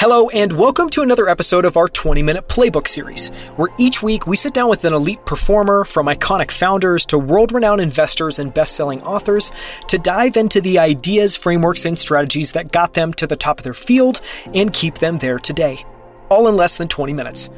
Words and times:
Hello, 0.00 0.30
and 0.30 0.50
welcome 0.54 0.88
to 0.88 1.02
another 1.02 1.28
episode 1.28 1.66
of 1.66 1.76
our 1.76 1.86
20 1.86 2.22
minute 2.22 2.48
playbook 2.48 2.88
series, 2.88 3.28
where 3.56 3.68
each 3.76 4.02
week 4.02 4.26
we 4.26 4.34
sit 4.34 4.54
down 4.54 4.70
with 4.70 4.86
an 4.86 4.94
elite 4.94 5.26
performer 5.26 5.84
from 5.84 6.06
iconic 6.06 6.50
founders 6.50 7.04
to 7.04 7.18
world 7.18 7.52
renowned 7.52 7.82
investors 7.82 8.38
and 8.38 8.54
best 8.54 8.74
selling 8.74 9.02
authors 9.02 9.52
to 9.88 9.98
dive 9.98 10.38
into 10.38 10.58
the 10.62 10.78
ideas, 10.78 11.36
frameworks, 11.36 11.84
and 11.84 11.98
strategies 11.98 12.52
that 12.52 12.72
got 12.72 12.94
them 12.94 13.12
to 13.12 13.26
the 13.26 13.36
top 13.36 13.58
of 13.58 13.64
their 13.64 13.74
field 13.74 14.22
and 14.54 14.72
keep 14.72 14.94
them 14.94 15.18
there 15.18 15.38
today, 15.38 15.84
all 16.30 16.48
in 16.48 16.56
less 16.56 16.78
than 16.78 16.88
20 16.88 17.12
minutes. 17.12 17.50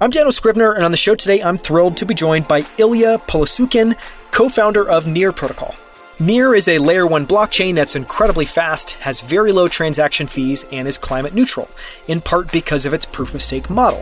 I'm 0.00 0.10
Daniel 0.10 0.30
Scrivner, 0.30 0.76
and 0.76 0.84
on 0.84 0.92
the 0.92 0.96
show 0.96 1.16
today, 1.16 1.42
I'm 1.42 1.58
thrilled 1.58 1.96
to 1.96 2.06
be 2.06 2.14
joined 2.14 2.46
by 2.46 2.64
Ilya 2.78 3.18
Polosukhin, 3.26 3.98
co 4.30 4.48
founder 4.48 4.88
of 4.88 5.08
Near 5.08 5.32
Protocol. 5.32 5.74
Near 6.20 6.54
is 6.54 6.68
a 6.68 6.78
layer 6.78 7.08
1 7.08 7.26
blockchain 7.26 7.74
that's 7.74 7.96
incredibly 7.96 8.44
fast, 8.44 8.92
has 8.92 9.20
very 9.20 9.50
low 9.50 9.66
transaction 9.66 10.28
fees, 10.28 10.64
and 10.70 10.86
is 10.86 10.96
climate 10.96 11.34
neutral, 11.34 11.68
in 12.06 12.20
part 12.20 12.52
because 12.52 12.86
of 12.86 12.94
its 12.94 13.04
proof 13.04 13.34
of 13.34 13.42
stake 13.42 13.68
model. 13.68 14.00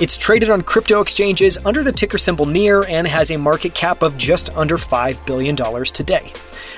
It's 0.00 0.16
traded 0.16 0.50
on 0.50 0.62
crypto 0.62 1.00
exchanges 1.00 1.56
under 1.64 1.84
the 1.84 1.92
ticker 1.92 2.18
symbol 2.18 2.44
NEAR 2.44 2.84
and 2.88 3.06
has 3.06 3.30
a 3.30 3.38
market 3.38 3.72
cap 3.72 4.02
of 4.02 4.18
just 4.18 4.50
under 4.56 4.76
$5 4.76 5.24
billion 5.26 5.54
today. 5.84 6.32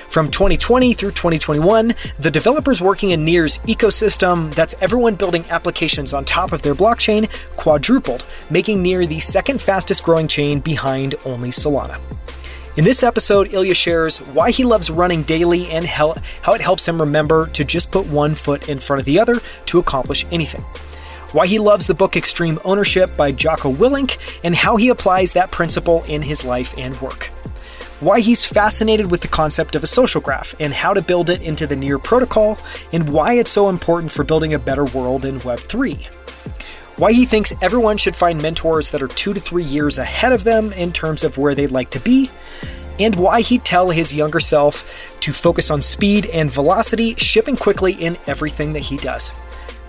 From 0.09 0.29
2020 0.29 0.93
through 0.93 1.11
2021, 1.11 1.95
the 2.19 2.29
developers 2.29 2.79
working 2.79 3.09
in 3.09 3.25
Near's 3.25 3.57
ecosystem, 3.59 4.53
that's 4.53 4.75
everyone 4.79 5.15
building 5.15 5.43
applications 5.49 6.13
on 6.13 6.23
top 6.23 6.51
of 6.51 6.61
their 6.61 6.75
blockchain, 6.75 7.27
quadrupled, 7.55 8.23
making 8.51 8.83
Near 8.83 9.07
the 9.07 9.19
second 9.19 9.59
fastest 9.59 10.03
growing 10.03 10.27
chain 10.27 10.59
behind 10.59 11.15
only 11.25 11.49
Solana. 11.49 11.99
In 12.77 12.83
this 12.83 13.01
episode, 13.01 13.55
Ilya 13.55 13.73
shares 13.73 14.19
why 14.19 14.51
he 14.51 14.63
loves 14.63 14.91
running 14.91 15.23
daily 15.23 15.65
and 15.71 15.83
how, 15.83 16.11
it 16.11 16.61
helps 16.61 16.87
him 16.87 17.01
remember 17.01 17.47
to 17.47 17.65
just 17.65 17.89
put 17.89 18.05
one 18.05 18.35
foot 18.35 18.69
in 18.69 18.77
front 18.79 18.99
of 18.99 19.05
the 19.07 19.19
other 19.19 19.39
to 19.65 19.79
accomplish 19.79 20.27
anything. 20.31 20.61
Why 21.31 21.47
he 21.47 21.57
loves 21.57 21.87
the 21.87 21.95
book 21.95 22.15
Extreme 22.15 22.59
Ownership 22.63 23.17
by 23.17 23.31
Jocko 23.31 23.73
Willink 23.73 24.39
and 24.43 24.55
how 24.55 24.75
he 24.75 24.89
applies 24.89 25.33
that 25.33 25.49
principle 25.49 26.03
in 26.07 26.21
his 26.21 26.45
life 26.45 26.77
and 26.77 27.01
work. 27.01 27.31
Why 27.99 28.19
he's 28.19 28.45
fascinated 28.45 29.09
with 29.09 29.21
the 29.21 29.27
concept 29.27 29.73
of 29.73 29.81
a 29.81 29.87
social 29.87 30.21
graph 30.21 30.53
and 30.59 30.71
how 30.71 30.93
to 30.93 31.01
build 31.01 31.31
it 31.31 31.41
into 31.41 31.65
the 31.65 31.75
Near 31.75 31.97
protocol, 31.97 32.59
and 32.93 33.09
why 33.09 33.33
it's 33.33 33.49
so 33.49 33.69
important 33.69 34.11
for 34.11 34.23
building 34.23 34.53
a 34.53 34.59
better 34.59 34.85
world 34.85 35.25
in 35.25 35.39
Web3 35.39 36.07
why 36.97 37.13
he 37.13 37.25
thinks 37.25 37.53
everyone 37.61 37.97
should 37.97 38.15
find 38.15 38.41
mentors 38.41 38.91
that 38.91 39.01
are 39.01 39.07
two 39.07 39.33
to 39.33 39.39
three 39.39 39.63
years 39.63 39.97
ahead 39.97 40.31
of 40.31 40.43
them 40.43 40.73
in 40.73 40.91
terms 40.91 41.23
of 41.23 41.37
where 41.37 41.55
they'd 41.55 41.71
like 41.71 41.91
to 41.91 41.99
be, 41.99 42.29
and 42.99 43.15
why 43.15 43.41
he'd 43.41 43.63
tell 43.63 43.89
his 43.89 44.13
younger 44.13 44.39
self 44.39 45.09
to 45.21 45.31
focus 45.31 45.69
on 45.69 45.81
speed 45.81 46.25
and 46.27 46.51
velocity, 46.51 47.13
shipping 47.15 47.55
quickly 47.55 47.93
in 47.93 48.17
everything 48.27 48.73
that 48.73 48.79
he 48.79 48.97
does. 48.97 49.31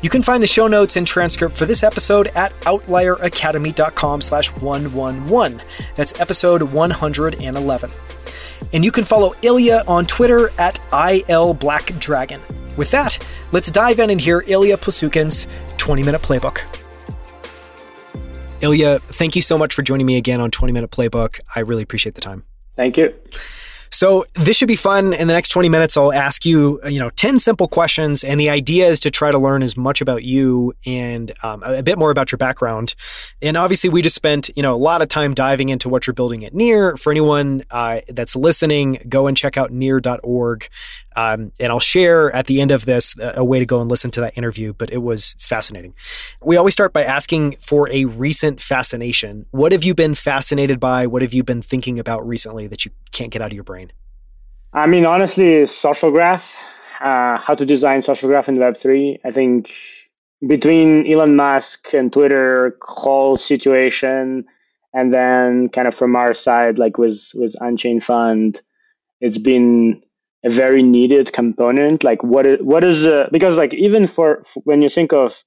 You 0.01 0.11
can 0.11 0.23
find 0.23 0.43
the 0.43 0.47
show 0.47 0.69
notes 0.69 0.97
and 0.97 1.07
transcript 1.07 1.57
for 1.57 1.67
this 1.67 1.83
episode 1.83 2.29
at 2.29 2.53
outlieracademy.com 2.61 4.21
slash 4.21 4.49
111. 4.53 5.61
That's 5.97 6.21
episode 6.21 6.63
111. 6.63 7.91
And 8.73 8.85
you 8.85 8.93
can 8.93 9.05
follow 9.05 9.33
Ilya 9.43 9.85
on 9.89 10.07
Twitter 10.07 10.51
at 10.59 10.79
ILBlackDragon. 10.93 12.41
With 12.77 12.91
that, 12.93 13.19
let's 13.51 13.71
dive 13.73 13.99
in 13.99 14.11
and 14.11 14.21
hear 14.21 14.45
Ilya 14.47 14.77
Polosukhin's 14.77 15.49
20 15.79 16.05
minute 16.05 16.23
playbook. 16.23 16.61
Ilya, 18.61 18.99
thank 18.99 19.37
you 19.37 19.43
so 19.43 19.57
much 19.57 19.73
for 19.73 19.83
joining 19.83 20.07
me 20.07 20.17
again 20.17 20.41
on 20.41 20.51
20 20.51 20.73
Minute 20.73 20.91
Playbook. 20.91 21.39
I 21.55 21.61
really 21.61 21.83
appreciate 21.83 22.17
the 22.17 22.21
time. 22.21 22.45
Thank 22.75 22.97
you. 22.97 23.15
So 23.91 24.27
this 24.35 24.57
should 24.57 24.69
be 24.69 24.77
fun. 24.77 25.13
In 25.13 25.29
the 25.29 25.35
next 25.35 25.49
20 25.51 25.69
minutes, 25.69 25.97
I'll 25.97 26.13
ask 26.13 26.45
you, 26.45 26.81
you 26.87 26.99
know, 26.99 27.11
10 27.11 27.39
simple 27.39 27.69
questions. 27.69 28.23
And 28.23 28.39
the 28.39 28.51
idea 28.51 28.87
is 28.87 29.01
to 29.01 29.11
try 29.11 29.31
to 29.31 29.39
learn 29.39 29.63
as 29.63 29.77
much 29.77 30.01
about 30.01 30.25
you 30.25 30.75
and 30.85 31.33
um, 31.43 31.63
a 31.63 31.83
bit 31.83 31.99
more 31.99 32.11
about 32.11 32.31
your 32.31 32.37
background. 32.37 32.95
And 33.41 33.57
obviously, 33.57 33.89
we 33.89 34.03
just 34.03 34.17
spent, 34.17 34.51
you 34.57 34.63
know, 34.63 34.75
a 34.75 34.77
lot 34.77 35.01
of 35.01 35.09
time 35.09 35.33
diving 35.33 35.69
into 35.69 35.89
what 35.89 36.07
you're 36.07 36.15
building 36.15 36.45
at 36.45 36.55
Near. 36.55 36.97
For 36.97 37.11
anyone 37.13 37.63
uh, 37.71 38.01
that's 38.09 38.35
listening, 38.35 39.05
go 39.09 39.29
and 39.29 39.37
check 39.37 39.57
out 39.57 39.71
near.org. 39.71 40.69
Um, 41.15 41.53
and 41.61 41.73
I'll 41.73 41.81
share 41.81 42.35
at 42.35 42.47
the 42.47 42.61
end 42.61 42.71
of 42.71 42.85
this 42.85 43.15
a 43.19 43.45
way 43.45 43.59
to 43.59 43.67
go 43.67 43.81
and 43.81 43.91
listen 43.91 44.11
to 44.13 44.21
that 44.23 44.37
interview, 44.37 44.73
but 44.73 44.91
it 44.91 44.99
was 44.99 45.37
fascinating. 45.39 45.95
We 46.43 46.57
always 46.57 46.75
start 46.75 46.93
by 46.93 47.05
asking 47.05 47.57
for 47.61 47.91
a 47.91 48.05
recent 48.07 48.61
fascination. 48.61 49.47
What 49.51 49.73
have 49.73 49.85
you 49.85 49.95
been 49.95 50.15
fascinated 50.15 50.81
by? 50.81 51.07
What 51.07 51.23
have 51.23 51.33
you 51.33 51.43
been 51.43 51.63
thinking 51.63 51.99
about 51.99 52.27
recently 52.27 52.67
that 52.69 52.85
you 52.85 52.91
can't 53.13 53.31
get 53.31 53.43
out 53.43 53.49
of 53.49 53.55
your 53.55 53.65
brain? 53.65 53.93
I 54.73 54.87
mean, 54.87 55.07
honestly, 55.07 55.67
social 55.67 56.11
graph, 56.11 56.55
uh, 57.01 57.39
how 57.39 57.55
to 57.55 57.65
design 57.65 58.03
social 58.03 58.29
graph 58.29 58.49
in 58.49 58.57
Web3. 58.59 59.21
I 59.25 59.31
think 59.31 59.71
between 60.47 61.11
Elon 61.11 61.37
Musk 61.37 61.93
and 61.93 62.13
Twitter 62.13 62.77
whole 62.83 63.37
situation, 63.37 64.45
and 64.95 65.13
then 65.13 65.69
kind 65.69 65.89
of 65.89 65.95
from 65.95 66.17
our 66.17 66.35
side, 66.35 66.79
like 66.79 66.99
with 66.99 67.21
with 67.35 67.55
Unchained 67.61 68.05
Fund, 68.05 68.61
it's 69.21 69.39
been 69.39 70.03
a 70.45 70.51
very 70.51 70.83
needed 70.83 71.33
component. 71.33 72.05
Like 72.05 72.23
what 72.23 72.47
is 72.47 72.59
what 72.63 72.85
is 72.85 73.05
uh, 73.05 73.29
because 73.33 73.57
like 73.57 73.75
even 73.75 74.07
for 74.07 74.45
when 74.65 74.83
you 74.83 74.89
think 74.89 75.13
of 75.13 75.43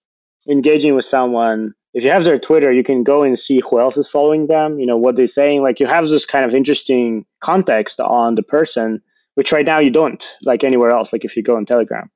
engaging 0.50 0.96
with 0.96 1.06
someone, 1.06 1.74
if 1.94 2.04
you 2.04 2.10
have 2.10 2.24
their 2.24 2.38
Twitter, 2.38 2.72
you 2.72 2.84
can 2.84 3.04
go 3.04 3.24
and 3.24 3.40
see 3.40 3.62
who 3.62 3.80
else 3.80 3.98
is 3.98 4.10
following 4.10 4.48
them. 4.48 4.80
You 4.80 4.86
know 4.86 4.98
what 4.98 5.16
they're 5.16 5.28
saying. 5.28 5.62
Like 5.62 5.80
you 5.80 5.88
have 5.88 6.10
this 6.10 6.26
kind 6.26 6.46
of 6.46 6.54
interesting 6.54 7.26
context 7.40 8.00
on 8.00 8.36
the 8.36 8.44
person, 8.44 9.02
which 9.36 9.52
right 9.52 9.66
now 9.66 9.80
you 9.80 9.90
don't 9.90 10.24
like 10.44 10.64
anywhere 10.64 10.92
else. 10.92 11.14
Like 11.14 11.26
if 11.26 11.38
you 11.38 11.44
go 11.44 11.56
on 11.56 11.66
Telegram. 11.66 12.10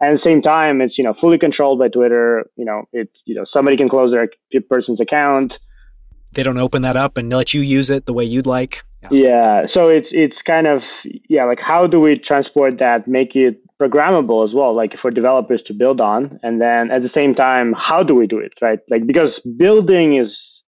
And 0.00 0.10
at 0.10 0.12
the 0.12 0.18
same 0.18 0.42
time, 0.42 0.80
it's 0.80 0.98
you 0.98 1.04
know 1.04 1.12
fully 1.12 1.38
controlled 1.38 1.78
by 1.78 1.88
Twitter. 1.88 2.48
You 2.56 2.64
know 2.64 2.84
it. 2.92 3.08
You 3.24 3.34
know 3.34 3.44
somebody 3.44 3.76
can 3.76 3.88
close 3.88 4.12
their 4.12 4.28
person's 4.68 5.00
account. 5.00 5.58
They 6.34 6.42
don't 6.42 6.58
open 6.58 6.82
that 6.82 6.96
up 6.96 7.16
and 7.16 7.32
let 7.32 7.54
you 7.54 7.60
use 7.62 7.88
it 7.88 8.06
the 8.06 8.12
way 8.12 8.24
you'd 8.24 8.46
like. 8.46 8.82
Yeah. 9.10 9.66
So 9.66 9.88
it's 9.88 10.12
it's 10.12 10.42
kind 10.42 10.66
of 10.66 10.84
yeah, 11.28 11.44
like 11.44 11.60
how 11.60 11.86
do 11.86 12.00
we 12.00 12.18
transport 12.18 12.78
that, 12.78 13.06
make 13.06 13.36
it 13.36 13.60
programmable 13.78 14.44
as 14.44 14.54
well, 14.54 14.74
like 14.74 14.96
for 14.96 15.10
developers 15.10 15.62
to 15.62 15.74
build 15.74 16.00
on, 16.00 16.38
and 16.42 16.60
then 16.60 16.90
at 16.90 17.02
the 17.02 17.08
same 17.08 17.34
time, 17.34 17.72
how 17.74 18.02
do 18.02 18.14
we 18.14 18.26
do 18.26 18.38
it, 18.38 18.54
right? 18.60 18.80
Like 18.88 19.06
because 19.06 19.40
building 19.40 20.14
is 20.16 20.62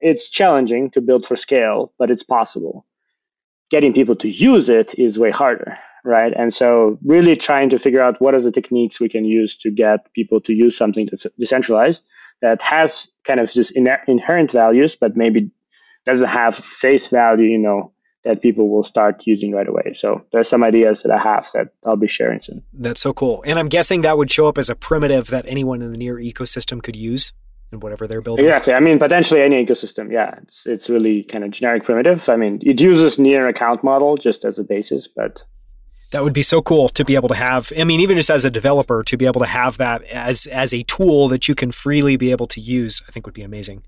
it's 0.00 0.28
challenging 0.28 0.90
to 0.92 1.00
build 1.00 1.26
for 1.26 1.36
scale, 1.36 1.92
but 1.98 2.10
it's 2.10 2.22
possible. 2.22 2.86
Getting 3.70 3.92
people 3.92 4.16
to 4.16 4.28
use 4.28 4.68
it 4.68 4.94
is 4.98 5.18
way 5.18 5.30
harder, 5.30 5.78
right? 6.04 6.32
And 6.36 6.54
so 6.54 6.98
really 7.04 7.36
trying 7.36 7.70
to 7.70 7.78
figure 7.78 8.02
out 8.02 8.20
what 8.20 8.34
are 8.34 8.40
the 8.40 8.52
techniques 8.52 9.00
we 9.00 9.08
can 9.08 9.24
use 9.24 9.56
to 9.58 9.70
get 9.70 10.12
people 10.14 10.40
to 10.42 10.52
use 10.52 10.76
something 10.76 11.08
that's 11.10 11.26
decentralized 11.38 12.02
that 12.40 12.62
has 12.62 13.08
kind 13.24 13.40
of 13.40 13.52
this 13.52 13.70
inherent 13.70 14.52
values, 14.52 14.96
but 14.96 15.16
maybe 15.16 15.50
doesn't 16.06 16.28
have 16.28 16.54
face 16.54 17.08
value, 17.08 17.46
you 17.46 17.58
know, 17.58 17.92
that 18.24 18.42
people 18.42 18.68
will 18.68 18.82
start 18.82 19.22
using 19.24 19.52
right 19.52 19.68
away. 19.68 19.94
So 19.94 20.24
there's 20.32 20.48
some 20.48 20.62
ideas 20.62 21.02
that 21.02 21.12
I 21.12 21.18
have 21.18 21.48
that 21.54 21.68
I'll 21.84 21.96
be 21.96 22.08
sharing 22.08 22.40
soon. 22.40 22.62
That's 22.72 23.00
so 23.00 23.12
cool. 23.12 23.42
And 23.46 23.58
I'm 23.58 23.68
guessing 23.68 24.02
that 24.02 24.18
would 24.18 24.30
show 24.30 24.48
up 24.48 24.58
as 24.58 24.70
a 24.70 24.74
primitive 24.74 25.28
that 25.28 25.44
anyone 25.46 25.82
in 25.82 25.92
the 25.92 25.98
near 25.98 26.16
ecosystem 26.16 26.82
could 26.82 26.96
use 26.96 27.32
in 27.72 27.80
whatever 27.80 28.06
they're 28.06 28.20
building. 28.20 28.44
Exactly. 28.44 28.74
I 28.74 28.80
mean, 28.80 28.98
potentially 28.98 29.42
any 29.42 29.64
ecosystem. 29.64 30.12
Yeah, 30.12 30.34
it's 30.42 30.66
it's 30.66 30.88
really 30.88 31.22
kind 31.22 31.44
of 31.44 31.50
generic 31.50 31.84
primitive. 31.84 32.28
I 32.28 32.36
mean, 32.36 32.60
it 32.62 32.80
uses 32.80 33.18
near 33.18 33.46
account 33.46 33.84
model 33.84 34.16
just 34.16 34.44
as 34.44 34.58
a 34.58 34.64
basis, 34.64 35.08
but 35.08 35.42
that 36.10 36.24
would 36.24 36.32
be 36.32 36.42
so 36.42 36.62
cool 36.62 36.88
to 36.88 37.04
be 37.04 37.14
able 37.14 37.28
to 37.28 37.34
have 37.34 37.72
i 37.78 37.84
mean 37.84 38.00
even 38.00 38.16
just 38.16 38.30
as 38.30 38.44
a 38.44 38.50
developer 38.50 39.02
to 39.02 39.16
be 39.16 39.26
able 39.26 39.40
to 39.40 39.46
have 39.46 39.76
that 39.78 40.02
as 40.04 40.46
as 40.46 40.72
a 40.72 40.82
tool 40.84 41.28
that 41.28 41.48
you 41.48 41.54
can 41.54 41.70
freely 41.70 42.16
be 42.16 42.30
able 42.30 42.46
to 42.46 42.60
use 42.60 43.02
i 43.08 43.12
think 43.12 43.26
would 43.26 43.34
be 43.34 43.42
amazing. 43.42 43.82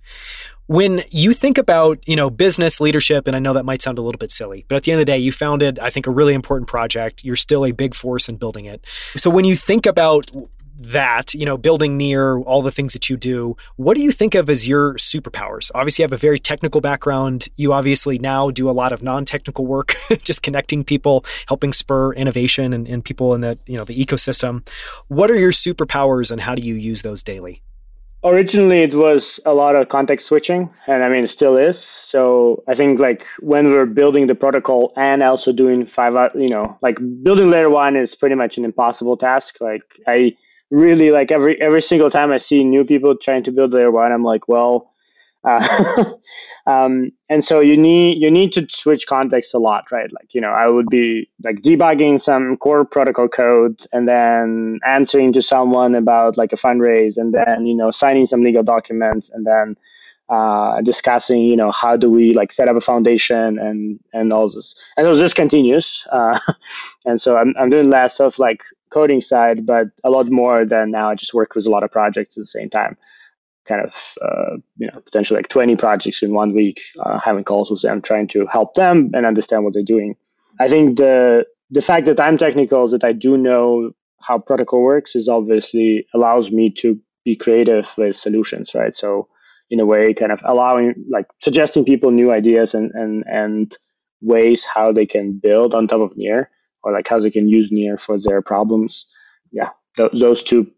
When 0.67 1.03
you 1.11 1.33
think 1.33 1.59
about 1.59 1.99
you 2.07 2.15
know 2.15 2.31
business 2.31 2.81
leadership 2.81 3.27
and 3.27 3.35
i 3.35 3.39
know 3.39 3.53
that 3.55 3.65
might 3.65 3.83
sound 3.83 3.99
a 3.99 4.03
little 4.03 4.19
bit 4.19 4.31
silly 4.31 4.65
but 4.69 4.77
at 4.77 4.85
the 4.85 4.93
end 4.93 5.01
of 5.01 5.07
the 5.07 5.13
day 5.13 5.19
you 5.19 5.33
founded 5.33 5.79
i 5.79 5.91
think 5.91 6.07
a 6.07 6.11
really 6.11 6.35
important 6.35 6.69
project. 6.69 7.25
You're 7.25 7.37
still 7.37 7.65
a 7.65 7.73
big 7.73 7.95
force 7.95 8.29
in 8.29 8.37
building 8.37 8.67
it. 8.67 8.85
So 9.17 9.31
when 9.31 9.45
you 9.45 9.57
think 9.57 9.87
about 9.87 10.31
that, 10.81 11.35
you 11.35 11.45
know, 11.45 11.59
building 11.59 11.97
near 11.97 12.39
all 12.39 12.63
the 12.63 12.71
things 12.71 12.95
that 12.95 13.11
you 13.11 13.17
do, 13.17 13.57
what 13.77 13.97
do 13.97 14.03
you 14.03 14.11
think 14.11 14.35
of 14.35 14.49
as 14.49 14.67
your 14.67 14.95
superpowers? 14.95 15.71
Obviously, 15.75 16.03
you 16.03 16.05
have 16.05 16.13
a 16.13 16.17
very 16.17 16.39
technical 16.39 16.81
background. 16.81 17.49
You 17.57 17.73
obviously 17.73 18.19
now 18.19 18.51
do 18.51 18.69
a 18.69 18.73
lot 18.73 18.93
of 18.93 19.03
non-technical 19.03 19.67
work, 19.67 19.97
just 20.23 20.43
connecting 20.43 20.83
people, 20.83 21.25
helping 21.49 21.73
spur 21.73 22.13
innovation 22.15 22.73
and, 22.73 22.89
and 22.89 23.05
people 23.05 23.35
in 23.35 23.43
the, 23.43 23.59
you 23.67 23.77
know, 23.77 23.85
the 23.85 23.95
ecosystem. 23.95 24.67
What 25.09 25.31
are 25.31 25.37
your 25.37 25.53
superpowers 25.53 26.31
and 26.31 26.41
how 26.41 26.55
do 26.55 26.63
you 26.63 26.75
use 26.75 27.03
those 27.03 27.23
daily? 27.23 27.63
Originally, 28.23 28.83
it 28.83 28.95
was 28.95 29.41
a 29.47 29.55
lot 29.55 29.75
of 29.75 29.89
context 29.89 30.27
switching, 30.27 30.69
and 30.87 31.03
I 31.03 31.09
mean, 31.09 31.25
it 31.25 31.31
still 31.31 31.57
is. 31.57 31.79
So 31.79 32.63
I 32.69 32.75
think 32.75 33.01
like 33.01 33.25
when 33.39 33.71
we're 33.71 33.87
building 33.87 34.27
the 34.27 34.35
protocol 34.35 34.93
and 34.97 35.23
also 35.23 35.53
doing 35.55 35.87
five, 35.87 36.15
you 36.35 36.51
know, 36.51 36.77
like 36.83 36.99
building 37.23 37.51
layer 37.51 37.71
one 37.71 37.97
is 37.97 38.15
pretty 38.15 38.35
much 38.35 38.59
an 38.59 38.67
impossible 38.67 39.17
task. 39.17 39.57
Like 39.63 39.85
I 40.07 40.37
really 40.71 41.11
like 41.11 41.31
every 41.33 41.61
every 41.61 41.83
single 41.83 42.11
time 42.11 42.31
I 42.33 42.39
see 42.39 42.65
new 42.65 42.85
people 42.85 43.17
trying 43.17 43.45
to 43.45 43.53
build 43.53 43.73
layer 43.73 43.91
one, 43.91 44.13
I'm 44.13 44.25
like, 44.25 44.49
well, 44.49 44.89
Uh, 45.45 46.05
um, 46.67 47.11
and 47.31 47.45
so 47.45 47.61
you 47.61 47.77
need 47.77 48.19
you 48.23 48.31
need 48.31 48.53
to 48.53 48.67
switch 48.71 49.07
context 49.07 49.55
a 49.55 49.59
lot, 49.59 49.85
right? 49.91 50.11
Like 50.13 50.35
you 50.35 50.41
know, 50.41 50.51
I 50.51 50.69
would 50.69 50.89
be 50.89 51.31
like 51.43 51.57
debugging 51.63 52.21
some 52.23 52.57
core 52.59 52.85
protocol 52.85 53.29
code, 53.29 53.77
and 53.93 54.07
then 54.09 54.81
answering 54.87 55.33
to 55.35 55.43
someone 55.43 55.95
about 55.95 56.37
like 56.37 56.53
a 56.53 56.57
fundraise, 56.57 57.17
and 57.17 57.33
then 57.35 57.67
you 57.67 57.75
know 57.75 57.91
signing 57.91 58.27
some 58.27 58.43
legal 58.45 58.63
documents, 58.63 59.31
and 59.31 59.47
then 59.47 59.77
uh, 60.31 60.81
discussing 60.83 61.43
you 61.43 61.57
know 61.57 61.73
how 61.73 61.97
do 61.97 62.11
we 62.11 62.33
like 62.35 62.53
set 62.53 62.69
up 62.69 62.77
a 62.77 62.81
foundation 62.81 63.59
and 63.59 63.99
and 64.13 64.33
all 64.33 64.49
this. 64.49 64.75
And 64.97 65.05
so 65.05 65.15
this 65.17 65.35
continues 65.35 66.07
uh, 66.13 66.39
and 67.05 67.21
so 67.21 67.37
I'm, 67.37 67.55
I'm 67.59 67.71
doing 67.71 67.91
less 67.91 68.21
of 68.21 68.39
like 68.39 68.63
coding 68.91 69.21
side 69.21 69.67
but 69.67 69.89
a 70.05 70.11
lot 70.11 70.31
more 70.31 70.65
than 70.65 70.91
now. 70.93 71.11
I 71.11 71.15
just 71.17 71.35
work 71.35 71.55
with 71.55 71.67
a 71.67 71.71
lot 71.71 71.83
of 71.83 71.91
projects 71.91 72.37
at 72.37 72.43
the 72.43 72.47
same 72.47 72.71
time. 72.71 72.97
Kind 73.67 73.83
of 73.85 73.95
uh, 74.23 74.57
you 74.79 74.87
know 74.87 75.01
potentially 75.01 75.39
like 75.39 75.49
20 75.49 75.77
projects 75.77 76.23
in 76.23 76.33
one 76.33 76.55
week 76.55 76.81
uh, 77.01 77.19
having 77.23 77.45
calls 77.45 77.71
with 77.71 77.83
them 77.83 78.01
trying 78.01 78.29
to 78.29 78.47
help 78.47 78.75
them 78.75 79.11
and 79.15 79.27
understand 79.27 79.65
what 79.65 79.75
they're 79.75 79.83
doing. 79.83 80.17
I 80.61 80.69
think 80.69 80.97
the 80.97 81.47
the 81.73 81.83
fact 81.83 82.07
that 82.07 82.19
i'm 82.19 82.37
technical 82.37 82.89
that 82.89 83.05
i 83.05 83.13
do 83.13 83.37
know 83.37 83.93
how 84.21 84.39
protocol 84.39 84.83
works 84.83 85.15
is 85.15 85.29
obviously 85.29 86.05
allows 86.15 86.51
me 86.51 86.69
to 86.69 86.99
be 87.25 87.37
creative 87.37 87.89
with 87.97 88.17
solutions 88.17 88.75
right? 88.75 88.97
So 88.97 89.29
in 89.71 89.81
a 89.81 89.87
way 89.87 90.13
kind 90.13 90.33
of 90.33 90.41
allowing 90.45 90.95
like 91.09 91.27
suggesting 91.41 91.85
people 91.85 92.11
new 92.11 92.33
ideas 92.33 92.75
and 92.75 92.91
and 92.95 93.25
and 93.27 93.79
ways 94.21 94.65
how 94.65 94.93
they 94.93 95.07
can 95.07 95.39
build 95.43 95.75
on 95.75 95.89
top 95.89 96.01
of 96.01 96.17
near 96.17 96.51
or 96.83 96.93
like 96.93 97.09
how 97.09 97.19
they 97.19 97.31
can 97.31 97.49
use 97.49 97.71
near 97.71 97.97
for 97.97 98.19
their 98.19 98.43
problems 98.43 99.07
yeah 99.53 99.71
th- 99.97 100.13
those 100.13 100.43
two 100.43 100.71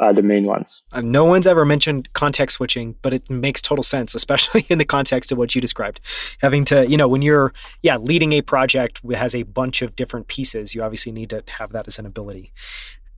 are 0.00 0.12
the 0.12 0.22
main 0.22 0.44
ones. 0.44 0.82
Uh, 0.92 1.00
no 1.00 1.24
one's 1.24 1.46
ever 1.46 1.64
mentioned 1.64 2.12
context 2.12 2.56
switching, 2.56 2.94
but 3.02 3.12
it 3.12 3.28
makes 3.28 3.60
total 3.60 3.82
sense, 3.82 4.14
especially 4.14 4.64
in 4.68 4.78
the 4.78 4.84
context 4.84 5.32
of 5.32 5.38
what 5.38 5.54
you 5.54 5.60
described. 5.60 6.00
Having 6.40 6.64
to, 6.66 6.88
you 6.88 6.96
know, 6.96 7.08
when 7.08 7.22
you're, 7.22 7.52
yeah, 7.82 7.96
leading 7.96 8.32
a 8.32 8.42
project 8.42 9.00
that 9.04 9.16
has 9.16 9.34
a 9.34 9.42
bunch 9.42 9.82
of 9.82 9.96
different 9.96 10.28
pieces, 10.28 10.74
you 10.74 10.82
obviously 10.82 11.12
need 11.12 11.30
to 11.30 11.42
have 11.48 11.72
that 11.72 11.86
as 11.86 11.98
an 11.98 12.06
ability. 12.06 12.52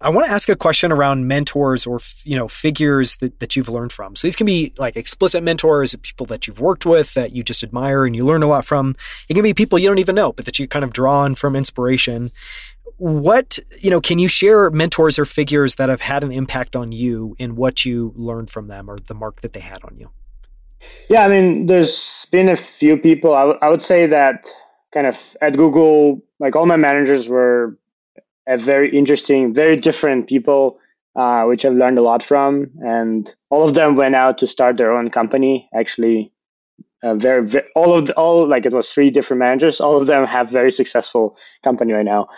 I 0.02 0.08
want 0.08 0.26
to 0.26 0.32
ask 0.32 0.49
a 0.49 0.56
question 0.56 0.91
around 0.93 1.29
mentors 1.29 1.87
or 1.87 2.00
you 2.25 2.37
know 2.37 2.49
figures 2.49 3.17
that, 3.17 3.38
that 3.41 3.55
you've 3.55 3.69
learned 3.69 3.93
from. 3.93 4.17
So 4.17 4.26
these 4.26 4.37
can 4.37 4.47
be 4.47 4.73
like 4.79 4.97
explicit 4.97 5.43
mentors, 5.43 5.94
people 5.97 6.26
that 6.26 6.47
you've 6.47 6.61
worked 6.61 6.87
with 6.87 7.14
that 7.14 7.32
you 7.32 7.43
just 7.43 7.62
admire 7.62 8.06
and 8.06 8.17
you 8.17 8.25
learn 8.25 8.43
a 8.43 8.47
lot 8.47 8.64
from. 8.64 8.97
It 9.29 9.35
can 9.35 9.43
be 9.43 9.52
people 9.52 9.79
you 9.79 9.88
don't 9.88 9.99
even 9.99 10.14
know, 10.14 10.32
but 10.32 10.47
that 10.47 10.58
you 10.58 10.67
kind 10.67 10.85
of 10.85 10.93
draw 10.93 11.20
on 11.20 11.35
from 11.35 11.55
inspiration. 11.55 12.31
What 12.97 13.58
you 13.79 13.91
know, 13.91 14.00
can 14.00 14.19
you 14.19 14.29
share 14.29 14.70
mentors 14.70 15.19
or 15.19 15.26
figures 15.26 15.75
that 15.76 15.88
have 15.88 16.00
had 16.00 16.25
an 16.25 16.32
impact 16.32 16.76
on 16.76 16.93
you 16.93 17.37
and 17.38 17.56
what 17.56 17.85
you 17.85 18.12
learned 18.17 18.50
from 18.50 18.69
them 18.69 18.91
or 18.91 18.99
the 18.99 19.14
mark 19.14 19.43
that 19.43 19.53
they 19.53 19.61
had 19.61 19.85
on 19.85 19.96
you? 19.99 20.11
Yeah, 21.08 21.25
I 21.25 21.29
mean, 21.29 21.67
there's 21.67 22.26
been 22.31 22.49
a 22.49 22.56
few 22.56 22.96
people. 22.96 23.35
I, 23.35 23.41
w- 23.41 23.58
I 23.61 23.69
would 23.69 23.82
say 23.82 24.06
that 24.06 24.49
kind 24.93 25.06
of 25.06 25.37
at 25.43 25.56
Google, 25.56 26.23
like 26.38 26.56
all 26.56 26.67
my 26.67 26.76
managers 26.76 27.29
were 27.29 27.79
a 28.48 28.56
very 28.56 28.96
interesting, 28.96 29.54
very 29.54 29.76
different 29.76 30.28
people, 30.28 30.78
uh, 31.16 31.44
which 31.44 31.64
I've 31.64 31.75
learned 31.75 31.98
a 31.98 32.02
lot 32.02 32.22
from. 32.22 32.70
And 32.84 33.32
all 33.50 33.66
of 33.66 33.75
them 33.75 33.96
went 33.96 34.14
out 34.14 34.38
to 34.38 34.46
start 34.46 34.76
their 34.76 34.92
own 34.92 35.10
company. 35.10 35.69
Actually, 35.75 36.32
uh, 37.02 37.14
very, 37.14 37.46
very, 37.46 37.64
all 37.75 37.94
of 37.94 38.06
the, 38.06 38.14
all 38.14 38.46
like 38.46 38.66
it 38.66 38.72
was 38.72 38.88
three 38.88 39.10
different 39.10 39.38
managers. 39.40 39.81
All 39.81 39.96
of 40.00 40.06
them 40.06 40.26
have 40.26 40.50
very 40.50 40.70
successful 40.70 41.37
company 41.64 41.92
right 41.92 42.04
now. 42.04 42.28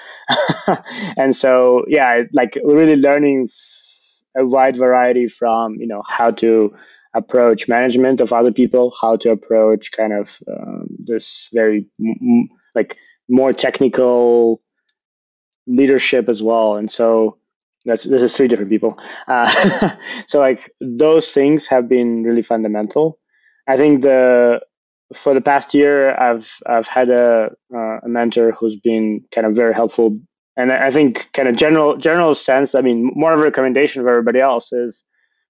and 1.17 1.37
so 1.37 1.85
yeah, 1.89 2.23
like 2.33 2.57
really 2.65 2.97
learning 2.97 3.49
a 4.37 4.47
wide 4.47 4.77
variety 4.77 5.29
from 5.29 5.75
you 5.81 5.87
know 5.87 6.03
how 6.09 6.31
to 6.31 6.75
approach 7.15 7.69
management 7.69 8.21
of 8.21 8.33
other 8.33 8.53
people, 8.53 8.95
how 9.01 9.17
to 9.17 9.31
approach 9.31 9.93
kind 9.93 10.13
of 10.13 10.39
um, 10.49 10.87
this 10.99 11.49
very 11.53 11.87
m- 12.01 12.49
like 12.75 12.97
more 13.29 13.53
technical 13.53 14.63
leadership 15.73 16.29
as 16.29 16.43
well. 16.43 16.77
And 16.77 16.91
so 16.91 17.39
that's 17.85 18.05
this 18.05 18.23
is 18.23 18.37
three 18.37 18.49
different 18.49 18.71
people. 18.71 18.99
Uh, 19.27 19.91
so 20.27 20.39
like 20.39 20.73
those 20.81 21.31
things 21.31 21.67
have 21.67 21.89
been 21.89 22.23
really 22.23 22.43
fundamental. 22.43 23.19
I 23.67 23.77
think 23.77 24.03
the 24.03 24.61
for 25.15 25.35
the 25.35 25.41
past 25.41 25.75
year, 25.75 26.15
I've 26.17 26.51
I've 26.67 26.87
had 26.87 27.11
a 27.11 27.51
uh, 27.75 27.99
a 28.05 28.09
mentor 28.09 28.53
who's 28.53 28.77
been 28.77 29.25
kind 29.35 29.47
of 29.47 29.55
very 29.55 29.75
helpful, 29.75 30.19
and 30.57 30.73
I 30.73 30.91
think 30.91 31.29
kind 31.33 31.49
of 31.49 31.57
general 31.57 31.97
general 31.97 32.35
sense. 32.35 32.75
I 32.75 32.81
mean, 32.81 33.11
more 33.15 33.33
of 33.33 33.41
a 33.41 33.43
recommendation 33.43 34.03
for 34.03 34.11
everybody 34.11 34.41
else 34.41 34.73
is 34.73 35.05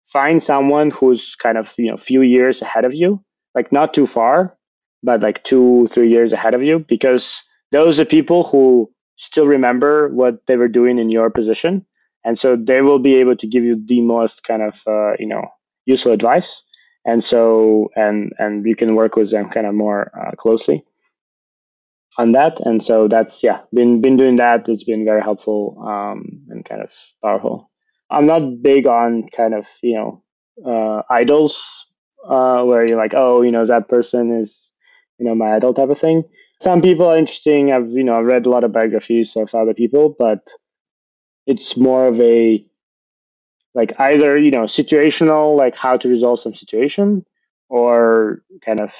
find 0.04 0.42
someone 0.42 0.90
who's 0.90 1.36
kind 1.36 1.58
of 1.58 1.72
you 1.78 1.88
know 1.88 1.94
a 1.94 1.98
few 1.98 2.22
years 2.22 2.62
ahead 2.62 2.84
of 2.84 2.94
you, 2.94 3.22
like 3.54 3.72
not 3.72 3.94
too 3.94 4.06
far, 4.06 4.56
but 5.02 5.20
like 5.20 5.44
two 5.44 5.86
three 5.88 6.08
years 6.08 6.32
ahead 6.32 6.54
of 6.54 6.62
you, 6.62 6.80
because 6.80 7.42
those 7.72 8.00
are 8.00 8.04
people 8.04 8.44
who 8.44 8.90
still 9.17 9.47
remember 9.47 10.09
what 10.09 10.47
they 10.47 10.56
were 10.56 10.69
doing 10.69 10.99
in 10.99 11.11
your 11.11 11.31
position, 11.31 11.85
and 12.25 12.38
so 12.38 12.56
they 12.56 12.82
will 12.82 12.99
be 12.99 13.17
able 13.17 13.37
to 13.37 13.47
give 13.47 13.64
you 13.64 13.82
the 13.85 14.00
most 14.00 14.44
kind 14.44 14.62
of 14.62 14.81
uh, 14.87 15.12
you 15.19 15.26
know 15.26 15.47
useful 15.87 16.12
advice. 16.12 16.62
And 17.05 17.25
so 17.25 17.91
and 17.97 18.32
and 18.38 18.64
you 18.64 18.76
can 18.76 18.94
work 18.94 19.17
with 19.17 19.31
them 19.31 19.49
kind 19.49 19.67
of 19.67 19.75
more 19.75 20.12
uh, 20.19 20.32
closely 20.37 20.85
on 22.19 22.32
that. 22.32 22.61
And 22.61 22.85
so 22.85 23.09
that's 23.09 23.43
yeah, 23.43 23.61
been 23.73 24.00
been 24.00 24.17
doing 24.17 24.37
that. 24.37 24.69
It's 24.69 24.85
been 24.85 25.05
very 25.05 25.23
helpful 25.23 25.82
um, 25.87 26.43
and 26.49 26.65
kind 26.65 26.82
of 26.82 26.93
powerful. 27.23 27.70
I'm 28.11 28.26
not 28.26 28.62
big 28.62 28.87
on 28.87 29.29
kind 29.35 29.55
of 29.55 29.69
you 29.82 29.94
know 29.94 30.23
uh, 30.65 31.03
idols 31.11 31.87
uh, 32.29 32.62
where 32.62 32.87
you're 32.87 32.99
like, 32.99 33.15
oh, 33.15 33.43
you 33.43 33.50
know, 33.50 33.67
that 33.67 33.88
person 33.88 34.32
is 34.32 34.73
you 35.19 35.26
know 35.26 35.35
my 35.35 35.55
idol 35.56 35.75
type 35.75 35.91
of 35.91 35.99
thing 35.99 36.25
some 36.62 36.81
people 36.81 37.06
are 37.06 37.19
interesting. 37.19 37.73
I've 37.73 37.91
you 37.91 38.05
know 38.05 38.19
I've 38.19 38.26
read 38.26 38.47
a 38.47 38.50
lot 38.50 38.64
of 38.64 38.73
biographies 38.73 39.37
of 39.37 39.55
other 39.55 39.75
people, 39.75 40.14
but 40.19 40.47
it's 41.47 41.76
more 41.76 42.06
of 42.06 42.20
a 42.20 42.64
like 43.75 43.93
either 43.99 44.38
you 44.38 44.50
know 44.50 44.64
situational, 44.64 45.56
like 45.56 45.76
how 45.76 45.97
to 45.97 46.09
resolve 46.09 46.38
some 46.38 46.55
situation, 46.55 47.25
or 47.69 48.43
kind 48.64 48.81
of 48.81 48.94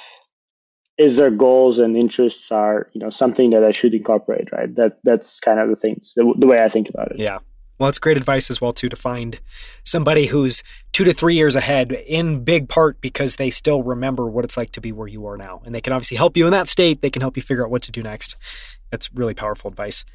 is 0.97 1.17
their 1.17 1.31
goals 1.31 1.79
and 1.79 1.97
interests 1.97 2.51
are 2.51 2.89
you 2.93 2.99
know 2.99 3.09
something 3.09 3.51
that 3.51 3.63
I 3.63 3.71
should 3.71 3.93
incorporate, 3.93 4.51
right? 4.51 4.73
That 4.75 4.99
that's 5.03 5.39
kind 5.39 5.59
of 5.59 5.69
the 5.69 5.75
things 5.75 6.13
the, 6.15 6.33
the 6.37 6.47
way 6.47 6.63
I 6.63 6.69
think 6.69 6.89
about 6.89 7.11
it. 7.11 7.19
Yeah, 7.19 7.39
well, 7.83 7.89
it's 7.89 7.99
great 7.99 8.15
advice 8.15 8.49
as 8.49 8.61
well 8.61 8.71
too 8.71 8.87
to 8.87 8.95
find 8.95 9.41
somebody 9.83 10.27
who's 10.27 10.63
two 10.93 11.03
to 11.03 11.11
three 11.11 11.35
years 11.35 11.53
ahead, 11.53 11.91
in 11.91 12.41
big 12.45 12.69
part 12.69 13.01
because 13.01 13.35
they 13.35 13.49
still 13.49 13.83
remember 13.83 14.25
what 14.27 14.45
it's 14.45 14.55
like 14.55 14.71
to 14.71 14.79
be 14.79 14.93
where 14.93 15.09
you 15.09 15.25
are 15.25 15.35
now, 15.35 15.61
and 15.65 15.75
they 15.75 15.81
can 15.81 15.91
obviously 15.91 16.15
help 16.15 16.37
you 16.37 16.45
in 16.45 16.51
that 16.51 16.69
state. 16.69 17.01
They 17.01 17.09
can 17.09 17.21
help 17.21 17.35
you 17.35 17.43
figure 17.43 17.65
out 17.65 17.69
what 17.69 17.81
to 17.81 17.91
do 17.91 18.01
next. 18.01 18.37
That's 18.89 19.13
really 19.13 19.33
powerful 19.33 19.69
advice. 19.69 20.05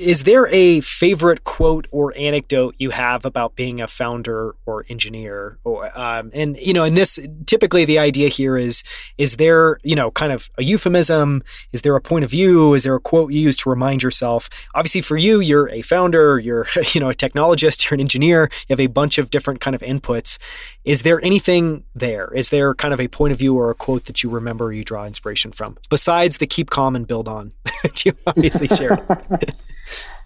Is 0.00 0.22
there 0.22 0.46
a 0.46 0.80
favorite 0.80 1.44
quote 1.44 1.86
or 1.90 2.16
anecdote 2.16 2.74
you 2.78 2.88
have 2.88 3.26
about 3.26 3.54
being 3.54 3.82
a 3.82 3.86
founder 3.86 4.54
or 4.64 4.86
engineer? 4.88 5.58
Or 5.62 5.90
um, 5.94 6.30
and 6.32 6.56
you 6.56 6.72
know, 6.72 6.84
in 6.84 6.94
this, 6.94 7.18
typically 7.44 7.84
the 7.84 7.98
idea 7.98 8.30
here 8.30 8.56
is: 8.56 8.82
is 9.18 9.36
there 9.36 9.78
you 9.82 9.94
know 9.94 10.10
kind 10.10 10.32
of 10.32 10.48
a 10.56 10.62
euphemism? 10.62 11.42
Is 11.72 11.82
there 11.82 11.94
a 11.96 12.00
point 12.00 12.24
of 12.24 12.30
view? 12.30 12.72
Is 12.72 12.84
there 12.84 12.94
a 12.94 13.00
quote 13.00 13.30
you 13.30 13.40
use 13.40 13.56
to 13.56 13.68
remind 13.68 14.02
yourself? 14.02 14.48
Obviously, 14.74 15.02
for 15.02 15.18
you, 15.18 15.38
you're 15.38 15.68
a 15.68 15.82
founder. 15.82 16.38
You're 16.38 16.66
you 16.94 17.00
know 17.00 17.10
a 17.10 17.14
technologist. 17.14 17.84
You're 17.90 17.96
an 17.96 18.00
engineer. 18.00 18.48
You 18.68 18.72
have 18.72 18.80
a 18.80 18.86
bunch 18.86 19.18
of 19.18 19.28
different 19.28 19.60
kind 19.60 19.74
of 19.74 19.82
inputs. 19.82 20.38
Is 20.82 21.02
there 21.02 21.22
anything 21.22 21.84
there? 21.94 22.32
Is 22.34 22.48
there 22.48 22.74
kind 22.74 22.94
of 22.94 23.00
a 23.00 23.08
point 23.08 23.32
of 23.32 23.38
view 23.38 23.54
or 23.54 23.70
a 23.70 23.74
quote 23.74 24.06
that 24.06 24.22
you 24.22 24.30
remember 24.30 24.72
you 24.72 24.82
draw 24.82 25.04
inspiration 25.04 25.52
from 25.52 25.76
besides 25.90 26.38
the 26.38 26.46
keep 26.46 26.70
calm 26.70 26.96
and 26.96 27.06
build 27.06 27.28
on 27.28 27.52
that 27.82 28.06
you 28.06 28.14
obviously 28.26 28.68
shared? 28.68 29.06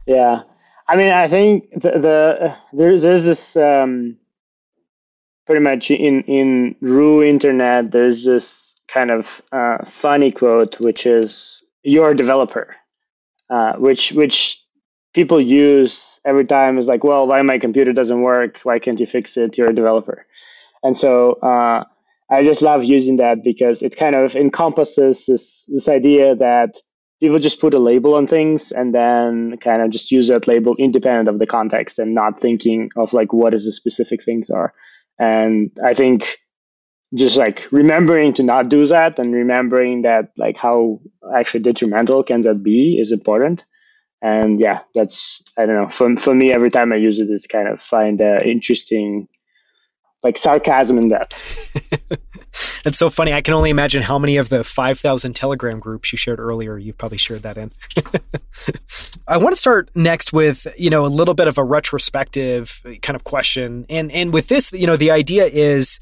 Yeah, 0.07 0.43
I 0.89 0.97
mean, 0.97 1.13
I 1.13 1.29
think 1.29 1.71
the, 1.73 1.91
the 1.93 2.57
there's 2.73 3.03
there's 3.03 3.25
this 3.25 3.57
um, 3.57 4.17
pretty 5.47 5.61
much 5.63 5.91
in 5.91 6.23
in 6.23 6.77
Rue 6.81 7.23
Internet. 7.23 7.91
There's 7.91 8.25
this 8.25 8.75
kind 8.89 9.11
of 9.11 9.43
uh, 9.53 9.85
funny 9.87 10.31
quote, 10.31 10.81
which 10.81 11.07
is 11.07 11.65
"You're 11.83 12.11
a 12.11 12.17
developer," 12.17 12.77
uh, 13.51 13.75
which 13.75 14.13
which 14.13 14.63
people 15.15 15.41
use 15.41 16.21
every 16.25 16.45
time 16.45 16.79
is 16.79 16.87
like, 16.87 17.05
"Well, 17.05 17.27
why 17.27 17.41
my 17.43 17.59
computer 17.59 17.93
doesn't 17.93 18.23
work? 18.23 18.61
Why 18.65 18.79
can't 18.79 19.01
you 19.01 19.07
fix 19.07 19.37
it? 19.37 19.57
You're 19.57 19.71
a 19.71 19.75
developer," 19.75 20.27
and 20.83 20.99
so. 20.99 21.33
Uh, 21.35 21.85
I 22.31 22.43
just 22.43 22.63
love 22.63 22.85
using 22.85 23.17
that 23.17 23.45
because 23.45 23.83
it 23.83 23.97
kind 23.97 24.17
of 24.17 24.35
encompasses 24.35 25.27
this 25.27 25.67
this 25.67 25.89
idea 25.89 26.35
that 26.35 26.79
people 27.25 27.39
just 27.39 27.59
put 27.59 27.73
a 27.73 27.79
label 27.79 28.15
on 28.15 28.27
things 28.27 28.71
and 28.71 28.95
then 28.95 29.57
kind 29.57 29.81
of 29.81 29.89
just 29.89 30.11
use 30.11 30.29
that 30.29 30.47
label 30.47 30.77
independent 30.79 31.27
of 31.27 31.39
the 31.39 31.47
context 31.47 31.99
and 31.99 32.15
not 32.15 32.39
thinking 32.39 32.91
of 32.97 33.15
like 33.15 33.33
what 33.33 33.55
is 33.55 33.65
the 33.65 33.73
specific 33.73 34.23
things 34.23 34.51
are. 34.51 34.75
And 35.19 35.71
i 35.83 35.95
think 35.95 36.37
just 37.15 37.37
like 37.37 37.63
remembering 37.71 38.35
to 38.35 38.43
not 38.43 38.69
do 38.69 38.87
that 38.89 39.19
and 39.19 39.33
remembering 39.33 40.03
that 40.03 40.33
like 40.37 40.59
how 40.59 41.01
actually 41.35 41.61
detrimental 41.61 42.23
can 42.25 42.43
that 42.43 42.63
be 42.63 42.99
is 43.01 43.11
important. 43.13 43.65
And 44.21 44.61
yeah 44.61 44.81
that's 44.95 45.43
i 45.59 45.65
don't 45.67 45.81
know 45.81 45.89
for, 45.89 46.17
for 46.17 46.35
me 46.35 46.53
every 46.53 46.71
time 46.71 46.93
i 46.93 46.97
use 46.97 47.19
it 47.21 47.29
it's 47.31 47.47
kind 47.47 47.69
of 47.69 47.81
find 47.81 48.21
uh, 48.21 48.39
interesting 48.45 49.29
like 50.23 50.39
sarcasm 50.39 50.97
in 50.99 51.09
that 51.11 51.35
It's 52.85 52.99
so 52.99 53.09
funny. 53.09 53.33
I 53.33 53.41
can 53.41 53.55
only 53.55 53.71
imagine 53.71 54.03
how 54.03 54.19
many 54.19 54.37
of 54.37 54.51
the 54.51 54.63
5,000 54.63 55.35
Telegram 55.35 55.81
groups 55.81 56.13
you 56.13 56.19
shared 56.19 56.39
earlier 56.39 56.77
you've 56.77 56.99
probably 56.99 57.19
shared 57.19 57.43
that 57.43 57.57
in. 57.57 57.73
I 59.29 59.39
want 59.39 59.55
to 59.55 59.59
start 59.59 59.91
next 59.95 60.33
with, 60.33 60.67
you 60.77 60.91
know, 60.91 61.07
a 61.07 61.09
little 61.09 61.35
bit 61.35 61.49
of 61.49 61.57
a 61.57 61.65
retrospective 61.65 62.83
uh, 62.85 62.93
kind 63.01 63.17
of 63.17 63.25
question. 63.25 63.87
And 63.89 64.13
and 64.13 64.33
with 64.33 64.49
this, 64.49 64.73
you 64.73 64.87
know, 64.87 64.97
the 64.97 65.11
idea 65.11 65.47
is 65.47 65.99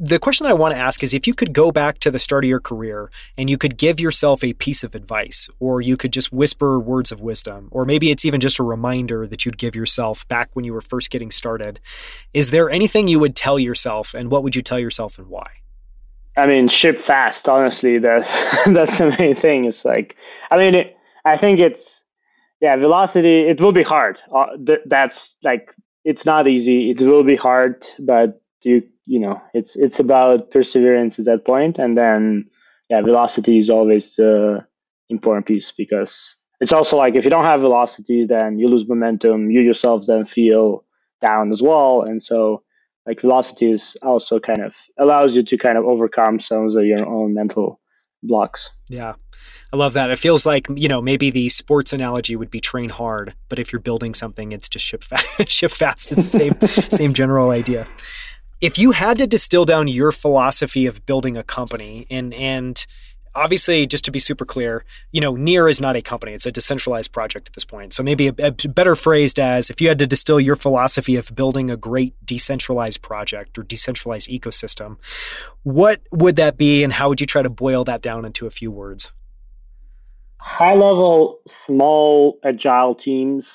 the 0.00 0.18
question 0.18 0.44
that 0.44 0.50
I 0.50 0.54
want 0.54 0.74
to 0.74 0.80
ask 0.80 1.04
is 1.04 1.14
if 1.14 1.28
you 1.28 1.34
could 1.34 1.52
go 1.52 1.70
back 1.70 2.00
to 2.00 2.10
the 2.10 2.18
start 2.18 2.44
of 2.44 2.48
your 2.48 2.60
career 2.60 3.08
and 3.38 3.48
you 3.48 3.56
could 3.56 3.76
give 3.76 4.00
yourself 4.00 4.42
a 4.42 4.52
piece 4.52 4.82
of 4.82 4.96
advice, 4.96 5.48
or 5.60 5.80
you 5.80 5.96
could 5.96 6.12
just 6.12 6.32
whisper 6.32 6.80
words 6.80 7.12
of 7.12 7.20
wisdom, 7.20 7.68
or 7.70 7.84
maybe 7.84 8.10
it's 8.10 8.24
even 8.24 8.40
just 8.40 8.58
a 8.58 8.64
reminder 8.64 9.28
that 9.28 9.44
you'd 9.44 9.58
give 9.58 9.76
yourself 9.76 10.26
back 10.26 10.50
when 10.54 10.64
you 10.64 10.74
were 10.74 10.80
first 10.80 11.10
getting 11.10 11.30
started, 11.30 11.78
is 12.34 12.50
there 12.50 12.68
anything 12.68 13.06
you 13.06 13.20
would 13.20 13.36
tell 13.36 13.60
yourself, 13.60 14.12
and 14.12 14.28
what 14.30 14.42
would 14.42 14.56
you 14.56 14.62
tell 14.62 14.78
yourself 14.78 15.18
and 15.18 15.28
why? 15.28 15.48
I 16.36 16.46
mean, 16.46 16.68
ship 16.68 16.98
fast. 16.98 17.48
Honestly, 17.48 17.98
that's 17.98 18.30
that's 18.66 18.98
the 18.98 19.16
main 19.18 19.36
thing. 19.36 19.64
It's 19.64 19.84
like, 19.84 20.16
I 20.50 20.56
mean, 20.58 20.74
it, 20.74 20.96
I 21.24 21.36
think 21.36 21.60
it's 21.60 22.04
yeah, 22.60 22.76
velocity. 22.76 23.48
It 23.48 23.60
will 23.60 23.72
be 23.72 23.82
hard. 23.82 24.20
Uh, 24.34 24.56
th- 24.64 24.80
that's 24.86 25.36
like, 25.42 25.74
it's 26.04 26.24
not 26.24 26.48
easy. 26.48 26.90
It 26.90 27.00
will 27.00 27.24
be 27.24 27.36
hard, 27.36 27.86
but 27.98 28.40
you 28.62 28.82
you 29.06 29.20
know 29.20 29.40
it's 29.54 29.76
it's 29.76 30.00
about 30.00 30.50
perseverance 30.50 31.18
at 31.18 31.24
that 31.24 31.46
point 31.46 31.78
and 31.78 31.96
then 31.96 32.44
yeah 32.90 33.00
velocity 33.00 33.58
is 33.58 33.70
always 33.70 34.14
the 34.16 34.64
important 35.08 35.46
piece 35.46 35.72
because 35.72 36.34
it's 36.60 36.72
also 36.72 36.96
like 36.96 37.14
if 37.14 37.24
you 37.24 37.30
don't 37.30 37.44
have 37.44 37.60
velocity 37.60 38.26
then 38.26 38.58
you 38.58 38.68
lose 38.68 38.88
momentum 38.88 39.50
you 39.50 39.60
yourself 39.60 40.04
then 40.06 40.26
feel 40.26 40.84
down 41.20 41.52
as 41.52 41.62
well 41.62 42.02
and 42.02 42.22
so 42.22 42.62
like 43.06 43.20
velocity 43.20 43.70
is 43.70 43.96
also 44.02 44.40
kind 44.40 44.62
of 44.62 44.74
allows 44.98 45.36
you 45.36 45.42
to 45.42 45.56
kind 45.56 45.78
of 45.78 45.84
overcome 45.84 46.38
some 46.38 46.66
of 46.66 46.84
your 46.84 47.06
own 47.06 47.34
mental 47.34 47.80
blocks 48.22 48.70
yeah 48.88 49.14
I 49.72 49.76
love 49.76 49.94
that. 49.94 50.10
It 50.10 50.18
feels 50.18 50.46
like, 50.46 50.66
you 50.74 50.88
know, 50.88 51.02
maybe 51.02 51.30
the 51.30 51.48
sports 51.48 51.92
analogy 51.92 52.36
would 52.36 52.50
be 52.50 52.60
train 52.60 52.88
hard, 52.88 53.34
but 53.48 53.58
if 53.58 53.72
you're 53.72 53.80
building 53.80 54.14
something, 54.14 54.52
it's 54.52 54.68
just 54.68 54.84
ship 54.84 55.02
fast. 55.04 55.48
ship 55.48 55.72
fast. 55.72 56.12
It's 56.12 56.32
the 56.32 56.38
same 56.38 56.60
same 56.88 57.14
general 57.14 57.50
idea 57.50 57.86
if 58.60 58.78
you 58.78 58.92
had 58.92 59.18
to 59.18 59.26
distill 59.26 59.64
down 59.64 59.88
your 59.88 60.12
philosophy 60.12 60.86
of 60.86 61.04
building 61.06 61.36
a 61.36 61.42
company 61.42 62.06
and 62.10 62.32
and 62.34 62.86
obviously 63.36 63.86
just 63.86 64.04
to 64.06 64.10
be 64.10 64.18
super 64.18 64.44
clear 64.44 64.84
you 65.12 65.20
know 65.20 65.36
near 65.36 65.68
is 65.68 65.80
not 65.80 65.96
a 65.96 66.02
company. 66.02 66.32
It's 66.32 66.46
a 66.46 66.52
decentralized 66.52 67.12
project 67.12 67.48
at 67.48 67.54
this 67.54 67.64
point. 67.64 67.92
So 67.92 68.02
maybe 68.02 68.28
a, 68.28 68.34
a, 68.38 68.50
better 68.50 68.96
phrased 68.96 69.38
as 69.38 69.70
if 69.70 69.80
you 69.80 69.88
had 69.88 69.98
to 70.00 70.06
distill 70.06 70.40
your 70.40 70.56
philosophy 70.56 71.16
of 71.16 71.34
building 71.34 71.70
a 71.70 71.76
great 71.76 72.14
decentralized 72.24 73.02
project 73.02 73.58
or 73.58 73.62
decentralized 73.62 74.28
ecosystem 74.28 74.96
what 75.66 76.00
would 76.12 76.36
that 76.36 76.56
be 76.56 76.84
and 76.84 76.92
how 76.92 77.08
would 77.08 77.20
you 77.20 77.26
try 77.26 77.42
to 77.42 77.50
boil 77.50 77.82
that 77.82 78.00
down 78.00 78.24
into 78.24 78.46
a 78.46 78.50
few 78.50 78.70
words? 78.70 79.10
High 80.38 80.74
level 80.74 81.40
small 81.48 82.38
agile 82.44 82.94
teams 82.94 83.52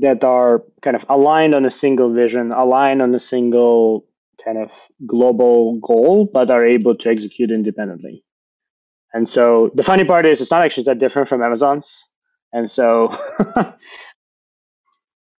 that 0.00 0.24
are 0.24 0.64
kind 0.82 0.96
of 0.96 1.06
aligned 1.08 1.54
on 1.54 1.64
a 1.64 1.70
single 1.70 2.12
vision, 2.12 2.50
aligned 2.50 3.00
on 3.02 3.14
a 3.14 3.20
single 3.20 4.04
kind 4.44 4.58
of 4.58 4.70
global 5.06 5.78
goal, 5.80 6.28
but 6.32 6.50
are 6.50 6.64
able 6.64 6.94
to 6.96 7.08
execute 7.08 7.50
independently. 7.50 8.24
And 9.12 9.28
so 9.28 9.70
the 9.74 9.82
funny 9.82 10.04
part 10.04 10.26
is 10.26 10.40
it's 10.40 10.50
not 10.50 10.62
actually 10.62 10.84
that 10.84 10.98
different 10.98 11.28
from 11.28 11.42
Amazon's. 11.42 12.10
And 12.52 12.70
so 12.70 13.16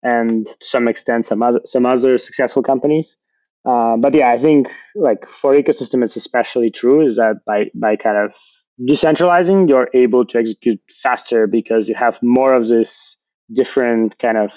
and 0.03 0.48
to 0.48 0.65
some 0.65 0.88
extent 0.88 1.25
some 1.25 1.44
other 1.44 1.62
some 1.65 1.86
other 1.86 2.18
successful 2.18 2.63
companies. 2.63 3.18
Uh, 3.65 3.98
but 3.98 4.13
yeah, 4.13 4.29
I 4.29 4.38
think 4.38 4.72
like 4.96 5.27
for 5.27 5.53
ecosystem 5.53 6.03
it's 6.03 6.15
especially 6.15 6.72
true 6.72 7.06
is 7.06 7.18
that 7.18 7.41
by 7.46 7.65
by 7.75 7.96
kind 7.96 8.18
of 8.18 8.36
decentralizing 8.88 9.68
you're 9.68 9.89
able 9.94 10.25
to 10.25 10.39
execute 10.39 10.79
faster 11.01 11.48
because 11.48 11.89
you 11.89 11.96
have 11.96 12.18
more 12.24 12.53
of 12.53 12.68
this 12.68 13.18
different 13.53 14.18
kind 14.20 14.38
of 14.38 14.53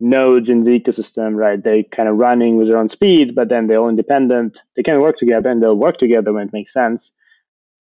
nodes 0.00 0.50
in 0.50 0.64
the 0.64 0.78
ecosystem, 0.78 1.34
right? 1.36 1.62
They 1.62 1.82
kind 1.82 2.08
of 2.08 2.16
running 2.16 2.56
with 2.56 2.68
their 2.68 2.78
own 2.78 2.88
speed, 2.88 3.34
but 3.34 3.48
then 3.48 3.66
they're 3.66 3.78
all 3.78 3.88
independent. 3.88 4.60
They 4.76 4.82
can 4.82 5.00
work 5.00 5.16
together 5.16 5.50
and 5.50 5.62
they'll 5.62 5.76
work 5.76 5.98
together 5.98 6.32
when 6.32 6.48
it 6.48 6.52
makes 6.52 6.72
sense. 6.72 7.12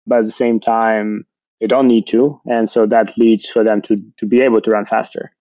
But 0.05 0.19
at 0.19 0.25
the 0.25 0.31
same 0.31 0.59
time, 0.59 1.25
they 1.59 1.67
don't 1.67 1.87
need 1.87 2.07
to. 2.07 2.39
And 2.45 2.71
so 2.71 2.85
that 2.85 3.17
leads 3.17 3.49
for 3.49 3.63
them 3.63 3.81
to, 3.83 4.01
to 4.17 4.25
be 4.25 4.41
able 4.41 4.61
to 4.61 4.71
run 4.71 4.85
faster. 4.85 5.31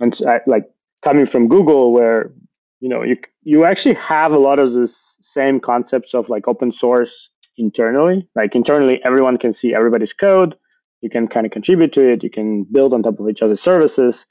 And 0.00 0.14
so 0.14 0.28
I, 0.28 0.40
like 0.46 0.70
coming 1.02 1.26
from 1.26 1.48
Google, 1.48 1.92
where, 1.92 2.32
you 2.80 2.88
know, 2.88 3.02
you, 3.02 3.16
you 3.42 3.64
actually 3.64 3.94
have 3.96 4.32
a 4.32 4.38
lot 4.38 4.58
of 4.58 4.72
the 4.72 4.92
same 5.20 5.60
concepts 5.60 6.14
of 6.14 6.28
like 6.28 6.48
open 6.48 6.72
source 6.72 7.30
internally. 7.58 8.28
Like 8.34 8.54
internally, 8.54 9.00
everyone 9.04 9.38
can 9.38 9.52
see 9.52 9.74
everybody's 9.74 10.12
code. 10.12 10.56
You 11.02 11.10
can 11.10 11.28
kind 11.28 11.46
of 11.46 11.52
contribute 11.52 11.92
to 11.94 12.12
it. 12.12 12.22
You 12.22 12.30
can 12.30 12.64
build 12.64 12.94
on 12.94 13.02
top 13.02 13.20
of 13.20 13.28
each 13.28 13.42
other's 13.42 13.60
services 13.60 14.24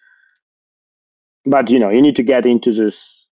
but 1.45 1.69
you 1.69 1.79
know 1.79 1.89
you 1.89 2.01
need 2.01 2.15
to 2.15 2.23
get 2.23 2.45
into 2.45 2.71
this 2.73 3.27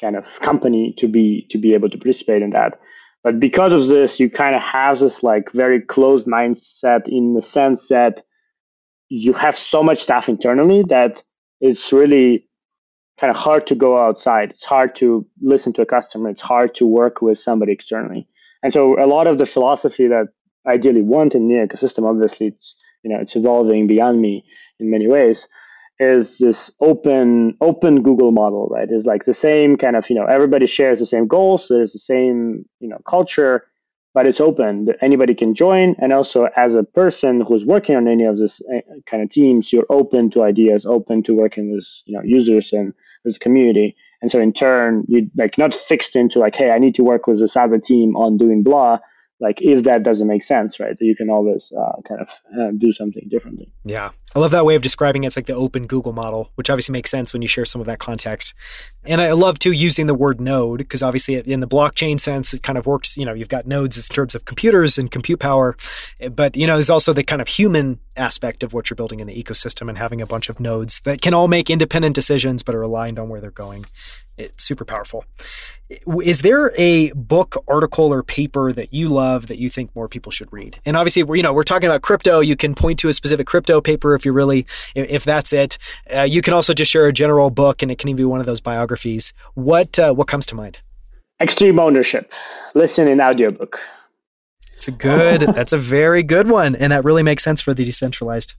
kind 0.00 0.16
of 0.16 0.24
company 0.40 0.94
to 0.98 1.08
be 1.08 1.46
to 1.50 1.58
be 1.58 1.74
able 1.74 1.90
to 1.90 1.98
participate 1.98 2.42
in 2.42 2.50
that. 2.50 2.78
But 3.24 3.40
because 3.40 3.72
of 3.72 3.86
this 3.88 4.20
you 4.20 4.30
kind 4.30 4.54
of 4.54 4.62
have 4.62 4.98
this 5.00 5.22
like 5.22 5.50
very 5.52 5.80
closed 5.80 6.26
mindset 6.26 7.08
in 7.08 7.34
the 7.34 7.42
sense 7.42 7.88
that 7.88 8.22
you 9.08 9.32
have 9.32 9.56
so 9.56 9.82
much 9.82 9.98
stuff 9.98 10.28
internally 10.28 10.84
that 10.88 11.22
it's 11.60 11.92
really 11.92 12.46
kind 13.18 13.30
of 13.30 13.36
hard 13.36 13.66
to 13.66 13.74
go 13.74 13.98
outside. 13.98 14.50
It's 14.50 14.64
hard 14.64 14.94
to 14.96 15.26
listen 15.40 15.72
to 15.74 15.82
a 15.82 15.86
customer. 15.86 16.30
It's 16.30 16.42
hard 16.42 16.74
to 16.76 16.86
work 16.86 17.20
with 17.20 17.38
somebody 17.38 17.72
externally. 17.72 18.28
And 18.62 18.72
so 18.72 19.02
a 19.02 19.06
lot 19.06 19.26
of 19.26 19.38
the 19.38 19.46
philosophy 19.46 20.06
that 20.08 20.28
I 20.66 20.72
ideally 20.74 21.02
want 21.02 21.34
in 21.34 21.48
the 21.48 21.54
ecosystem 21.54 22.08
obviously 22.08 22.48
it's 22.48 22.74
you 23.02 23.10
know 23.10 23.20
it's 23.20 23.36
evolving 23.36 23.86
beyond 23.86 24.20
me 24.20 24.44
in 24.78 24.90
many 24.90 25.06
ways 25.06 25.48
is 26.00 26.38
this 26.38 26.70
open 26.80 27.56
open 27.60 28.02
Google 28.02 28.30
model, 28.30 28.68
right? 28.68 28.88
Is 28.90 29.06
like 29.06 29.24
the 29.24 29.34
same 29.34 29.76
kind 29.76 29.96
of 29.96 30.08
you 30.08 30.16
know 30.16 30.26
everybody 30.26 30.66
shares 30.66 30.98
the 31.00 31.06
same 31.06 31.26
goals. 31.26 31.66
There's 31.68 31.92
the 31.92 31.98
same 31.98 32.64
you 32.80 32.88
know 32.88 32.98
culture, 33.06 33.66
but 34.14 34.28
it's 34.28 34.40
open. 34.40 34.88
Anybody 35.00 35.34
can 35.34 35.54
join, 35.54 35.96
and 35.98 36.12
also 36.12 36.48
as 36.56 36.74
a 36.74 36.84
person 36.84 37.40
who's 37.40 37.64
working 37.64 37.96
on 37.96 38.06
any 38.06 38.24
of 38.24 38.38
this 38.38 38.60
eh, 38.72 38.80
kind 39.06 39.22
of 39.22 39.30
teams, 39.30 39.72
you're 39.72 39.86
open 39.90 40.30
to 40.30 40.42
ideas, 40.42 40.86
open 40.86 41.22
to 41.24 41.34
working 41.34 41.72
with 41.72 41.86
you 42.06 42.14
know 42.16 42.22
users 42.22 42.72
and 42.72 42.94
this 43.24 43.38
community. 43.38 43.96
And 44.20 44.32
so 44.32 44.40
in 44.40 44.52
turn, 44.52 45.04
you 45.08 45.30
like 45.36 45.58
not 45.58 45.74
fixed 45.74 46.16
into 46.16 46.38
like, 46.38 46.56
hey, 46.56 46.70
I 46.70 46.78
need 46.78 46.94
to 46.96 47.04
work 47.04 47.26
with 47.26 47.40
this 47.40 47.56
other 47.56 47.78
team 47.78 48.16
on 48.16 48.36
doing 48.36 48.62
blah 48.62 48.98
like 49.40 49.60
if 49.60 49.84
that 49.84 50.02
doesn't 50.02 50.26
make 50.26 50.42
sense 50.42 50.80
right 50.80 50.96
you 51.00 51.14
can 51.14 51.30
always 51.30 51.72
uh, 51.78 52.00
kind 52.06 52.20
of 52.20 52.28
uh, 52.58 52.70
do 52.76 52.92
something 52.92 53.26
differently. 53.28 53.72
Yeah. 53.84 54.10
I 54.34 54.40
love 54.40 54.50
that 54.50 54.64
way 54.64 54.74
of 54.74 54.82
describing 54.82 55.24
it. 55.24 55.28
It's 55.28 55.36
like 55.36 55.46
the 55.46 55.54
open 55.54 55.86
google 55.86 56.12
model 56.12 56.50
which 56.56 56.70
obviously 56.70 56.92
makes 56.92 57.10
sense 57.10 57.32
when 57.32 57.42
you 57.42 57.48
share 57.48 57.64
some 57.64 57.80
of 57.80 57.86
that 57.86 57.98
context. 57.98 58.54
And 59.04 59.20
i 59.20 59.32
love 59.32 59.58
too 59.58 59.72
using 59.72 60.06
the 60.06 60.14
word 60.14 60.40
node 60.40 60.78
because 60.78 61.02
obviously 61.02 61.36
in 61.36 61.60
the 61.60 61.68
blockchain 61.68 62.20
sense 62.20 62.52
it 62.52 62.62
kind 62.62 62.78
of 62.78 62.86
works 62.86 63.16
you 63.16 63.24
know 63.24 63.32
you've 63.32 63.48
got 63.48 63.66
nodes 63.66 63.96
in 63.96 64.14
terms 64.14 64.34
of 64.34 64.44
computers 64.44 64.98
and 64.98 65.10
compute 65.10 65.40
power 65.40 65.76
but 66.32 66.56
you 66.56 66.66
know 66.66 66.74
there's 66.74 66.90
also 66.90 67.12
the 67.12 67.24
kind 67.24 67.40
of 67.40 67.48
human 67.48 67.98
aspect 68.18 68.62
of 68.62 68.72
what 68.72 68.90
you're 68.90 68.96
building 68.96 69.20
in 69.20 69.26
the 69.26 69.42
ecosystem 69.42 69.88
and 69.88 69.98
having 69.98 70.20
a 70.20 70.26
bunch 70.26 70.48
of 70.48 70.60
nodes 70.60 71.00
that 71.00 71.20
can 71.20 71.34
all 71.34 71.48
make 71.48 71.70
independent 71.70 72.14
decisions 72.14 72.62
but 72.62 72.74
are 72.74 72.82
aligned 72.82 73.18
on 73.18 73.28
where 73.28 73.40
they're 73.40 73.50
going 73.50 73.86
it's 74.38 74.64
super 74.64 74.84
powerful. 74.84 75.24
Is 76.22 76.42
there 76.42 76.72
a 76.76 77.10
book, 77.12 77.62
article, 77.66 78.12
or 78.12 78.22
paper 78.22 78.72
that 78.72 78.92
you 78.92 79.08
love 79.08 79.48
that 79.48 79.58
you 79.58 79.68
think 79.68 79.94
more 79.96 80.08
people 80.08 80.30
should 80.30 80.52
read? 80.52 80.78
And 80.84 80.96
obviously, 80.96 81.22
we're, 81.22 81.36
you 81.36 81.42
know, 81.42 81.52
we're 81.52 81.64
talking 81.64 81.88
about 81.88 82.02
crypto. 82.02 82.40
You 82.40 82.56
can 82.56 82.74
point 82.74 82.98
to 83.00 83.08
a 83.08 83.12
specific 83.12 83.46
crypto 83.46 83.80
paper 83.80 84.14
if 84.14 84.24
you 84.24 84.32
really, 84.32 84.66
if 84.94 85.24
that's 85.24 85.52
it. 85.52 85.78
Uh, 86.14 86.22
you 86.22 86.42
can 86.42 86.54
also 86.54 86.72
just 86.72 86.90
share 86.90 87.06
a 87.06 87.12
general 87.12 87.50
book, 87.50 87.82
and 87.82 87.90
it 87.90 87.98
can 87.98 88.08
even 88.08 88.16
be 88.16 88.24
one 88.24 88.40
of 88.40 88.46
those 88.46 88.60
biographies. 88.60 89.32
What 89.54 89.98
uh, 89.98 90.12
what 90.12 90.28
comes 90.28 90.46
to 90.46 90.54
mind? 90.54 90.80
Extreme 91.40 91.78
ownership. 91.78 92.32
Listen 92.74 93.08
in 93.08 93.20
audiobook. 93.20 93.80
It's 94.78 94.86
a 94.86 94.92
good. 94.92 95.40
that's 95.40 95.72
a 95.72 95.78
very 95.78 96.22
good 96.22 96.48
one, 96.48 96.76
and 96.76 96.92
that 96.92 97.04
really 97.04 97.24
makes 97.24 97.42
sense 97.42 97.60
for 97.60 97.74
the 97.74 97.84
decentralized 97.84 98.54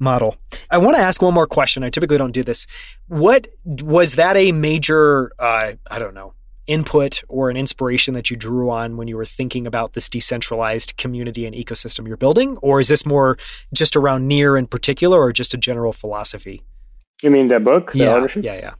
model. 0.00 0.36
I 0.72 0.78
want 0.78 0.96
to 0.96 1.02
ask 1.02 1.22
one 1.22 1.34
more 1.34 1.46
question. 1.46 1.84
I 1.84 1.90
typically 1.90 2.18
don't 2.18 2.32
do 2.32 2.42
this. 2.42 2.66
What 3.06 3.46
was 3.64 4.16
that 4.16 4.36
a 4.36 4.50
major, 4.50 5.30
uh, 5.38 5.74
I 5.88 5.98
don't 6.00 6.14
know, 6.14 6.34
input 6.66 7.22
or 7.28 7.48
an 7.48 7.56
inspiration 7.56 8.14
that 8.14 8.28
you 8.28 8.36
drew 8.36 8.70
on 8.70 8.96
when 8.96 9.06
you 9.06 9.16
were 9.16 9.24
thinking 9.24 9.68
about 9.68 9.92
this 9.92 10.08
decentralized 10.08 10.96
community 10.96 11.46
and 11.46 11.54
ecosystem 11.54 12.08
you're 12.08 12.16
building? 12.16 12.56
Or 12.56 12.80
is 12.80 12.88
this 12.88 13.06
more 13.06 13.38
just 13.72 13.94
around 13.94 14.26
near 14.26 14.56
in 14.56 14.66
particular 14.66 15.20
or 15.20 15.32
just 15.32 15.54
a 15.54 15.58
general 15.58 15.92
philosophy? 15.92 16.64
You 17.22 17.30
mean 17.30 17.46
the 17.46 17.60
book? 17.60 17.92
The 17.92 18.00
yeah, 18.00 18.14
ownership? 18.14 18.44
yeah, 18.44 18.56
yeah. 18.56 18.72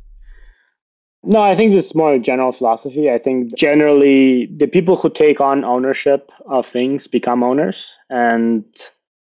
No, 1.22 1.42
I 1.42 1.54
think 1.54 1.74
it's 1.74 1.94
more 1.94 2.14
a 2.14 2.18
general 2.18 2.52
philosophy. 2.52 3.10
I 3.10 3.18
think 3.18 3.54
generally 3.54 4.46
the 4.46 4.66
people 4.66 4.96
who 4.96 5.10
take 5.10 5.40
on 5.40 5.64
ownership 5.64 6.30
of 6.46 6.66
things 6.66 7.06
become 7.06 7.42
owners. 7.42 7.94
And 8.08 8.64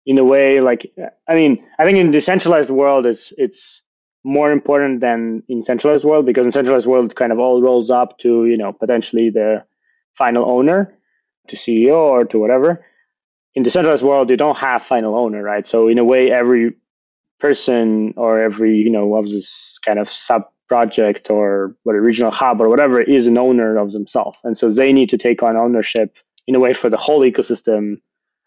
in 0.06 0.18
a 0.18 0.24
way 0.24 0.60
like 0.60 0.92
i 1.28 1.36
mean 1.36 1.64
i 1.78 1.86
think 1.86 1.98
in 1.98 2.10
decentralized 2.10 2.70
world 2.72 3.06
it's 3.06 3.32
it's 3.38 3.84
more 4.24 4.52
important 4.52 5.02
than 5.02 5.44
in 5.50 5.62
centralized 5.62 6.04
world 6.04 6.26
because 6.26 6.46
in 6.46 6.52
centralized 6.52 6.88
world 6.88 7.16
kind 7.16 7.32
of 7.32 7.38
all 7.38 7.62
rolls 7.62 7.92
up 7.92 8.18
to 8.18 8.46
you 8.46 8.58
know 8.58 8.74
potentially 8.74 9.30
the 9.30 9.64
final 10.16 10.50
owner 10.50 10.94
to 11.48 11.56
CEO 11.56 11.96
or 11.96 12.26
to 12.26 12.40
whatever. 12.40 12.86
In 13.56 13.64
the 13.64 13.72
centralized 13.72 14.04
world, 14.04 14.30
you 14.30 14.38
don't 14.38 14.58
have 14.58 14.84
final 14.84 15.18
owner, 15.18 15.42
right? 15.42 15.68
So 15.68 15.88
in 15.88 15.98
a 15.98 16.04
way, 16.04 16.32
every 16.32 16.74
person 17.40 18.14
or 18.18 18.40
every 18.40 18.76
you 18.78 18.90
know 18.90 19.16
of 19.16 19.26
this 19.30 19.80
kind 19.84 20.00
of 20.00 20.10
sub 20.10 20.44
project 20.70 21.30
or 21.30 21.76
what 21.84 21.96
a 21.96 22.02
regional 22.02 22.32
hub 22.32 22.62
or 22.62 22.70
whatever 22.70 23.02
is 23.02 23.28
an 23.28 23.38
owner 23.38 23.78
of 23.78 23.92
themselves, 23.92 24.38
and 24.44 24.58
so 24.58 24.72
they 24.72 24.94
need 24.94 25.10
to 25.10 25.18
take 25.18 25.44
on 25.44 25.58
ownership 25.58 26.18
in 26.48 26.56
a 26.56 26.60
way 26.60 26.74
for 26.74 26.90
the 26.90 26.98
whole 26.98 27.22
ecosystem. 27.22 28.02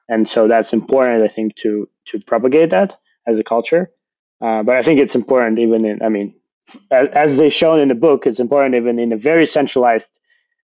And 0.08 0.28
so 0.28 0.48
that's 0.48 0.72
important, 0.72 1.22
I 1.22 1.28
think, 1.28 1.56
to 1.56 1.88
to 2.06 2.20
propagate 2.20 2.70
that 2.70 2.98
as 3.26 3.38
a 3.38 3.44
culture. 3.44 3.90
Uh, 4.40 4.62
but 4.62 4.76
I 4.76 4.82
think 4.82 4.98
it's 4.98 5.14
important 5.14 5.58
even 5.60 5.84
in, 5.84 6.02
I 6.02 6.08
mean, 6.08 6.34
as, 6.90 7.08
as 7.08 7.38
they 7.38 7.48
shown 7.48 7.78
in 7.78 7.88
the 7.88 7.94
book, 7.94 8.26
it's 8.26 8.40
important 8.40 8.74
even 8.74 8.98
in 8.98 9.12
a 9.12 9.16
very 9.16 9.46
centralized 9.46 10.18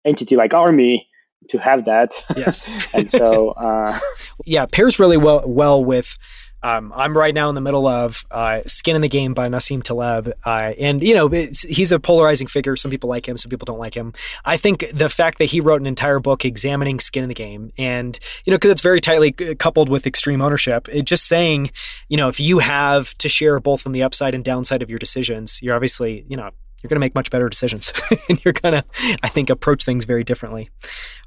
entity 0.04 0.34
like 0.34 0.52
Army 0.54 1.08
to 1.50 1.58
have 1.58 1.84
that. 1.84 2.12
Yes. 2.36 2.66
and 2.94 3.10
so, 3.10 3.50
uh, 3.50 3.98
yeah, 4.44 4.66
pairs 4.66 4.98
really 4.98 5.16
well 5.16 5.44
well 5.46 5.84
with 5.84 6.18
um, 6.62 6.92
I'm 6.94 7.16
right 7.16 7.34
now 7.34 7.48
in 7.48 7.54
the 7.54 7.60
middle 7.60 7.86
of 7.86 8.24
uh, 8.30 8.60
Skin 8.66 8.96
in 8.96 9.02
the 9.02 9.08
Game 9.08 9.34
by 9.34 9.48
Nassim 9.48 9.82
Taleb. 9.82 10.32
Uh, 10.44 10.72
and, 10.78 11.02
you 11.02 11.14
know, 11.14 11.28
he's 11.28 11.92
a 11.92 11.98
polarizing 11.98 12.46
figure. 12.46 12.76
Some 12.76 12.90
people 12.90 13.08
like 13.08 13.26
him, 13.26 13.36
some 13.36 13.50
people 13.50 13.64
don't 13.64 13.78
like 13.78 13.94
him. 13.94 14.12
I 14.44 14.56
think 14.56 14.84
the 14.92 15.08
fact 15.08 15.38
that 15.38 15.46
he 15.46 15.60
wrote 15.60 15.80
an 15.80 15.86
entire 15.86 16.18
book 16.18 16.44
examining 16.44 17.00
skin 17.00 17.22
in 17.22 17.28
the 17.28 17.34
game 17.34 17.72
and, 17.78 18.18
you 18.44 18.50
know, 18.50 18.56
because 18.56 18.72
it's 18.72 18.82
very 18.82 19.00
tightly 19.00 19.32
coupled 19.32 19.88
with 19.88 20.06
extreme 20.06 20.42
ownership, 20.42 20.88
it 20.90 21.04
just 21.06 21.26
saying, 21.26 21.70
you 22.08 22.16
know, 22.16 22.28
if 22.28 22.40
you 22.40 22.58
have 22.58 23.16
to 23.18 23.28
share 23.28 23.58
both 23.60 23.86
on 23.86 23.92
the 23.92 24.02
upside 24.02 24.34
and 24.34 24.44
downside 24.44 24.82
of 24.82 24.90
your 24.90 24.98
decisions, 24.98 25.60
you're 25.62 25.74
obviously, 25.74 26.24
you 26.28 26.36
know, 26.36 26.50
you're 26.80 26.88
going 26.88 26.96
to 26.96 27.00
make 27.00 27.14
much 27.14 27.30
better 27.30 27.48
decisions 27.48 27.92
and 28.28 28.42
you're 28.44 28.54
going 28.54 28.74
to, 28.74 28.84
I 29.22 29.28
think, 29.28 29.50
approach 29.50 29.84
things 29.84 30.04
very 30.04 30.24
differently. 30.24 30.70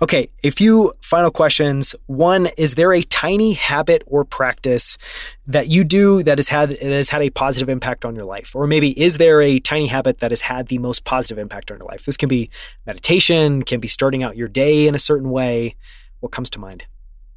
Okay, 0.01 0.29
a 0.43 0.49
few 0.49 0.93
final 1.01 1.31
questions. 1.31 1.95
One, 2.07 2.47
is 2.57 2.75
there 2.75 2.93
a 2.93 3.03
tiny 3.03 3.53
habit 3.53 4.03
or 4.07 4.25
practice 4.25 4.97
that 5.47 5.67
you 5.67 5.83
do 5.83 6.23
that 6.23 6.37
has 6.37 6.47
had 6.47 6.69
that 6.69 6.81
has 6.81 7.09
had 7.09 7.21
a 7.21 7.29
positive 7.29 7.69
impact 7.69 8.05
on 8.05 8.15
your 8.15 8.25
life? 8.25 8.55
Or 8.55 8.67
maybe 8.67 8.99
is 8.99 9.17
there 9.17 9.41
a 9.41 9.59
tiny 9.59 9.87
habit 9.87 10.19
that 10.19 10.31
has 10.31 10.41
had 10.41 10.67
the 10.67 10.79
most 10.79 11.05
positive 11.05 11.37
impact 11.37 11.71
on 11.71 11.77
your 11.77 11.87
life? 11.87 12.05
This 12.05 12.17
can 12.17 12.29
be 12.29 12.49
meditation, 12.85 13.63
can 13.63 13.79
be 13.79 13.87
starting 13.87 14.23
out 14.23 14.35
your 14.35 14.47
day 14.47 14.87
in 14.87 14.95
a 14.95 14.99
certain 14.99 15.29
way. 15.29 15.75
What 16.19 16.31
comes 16.31 16.49
to 16.51 16.59
mind? 16.59 16.85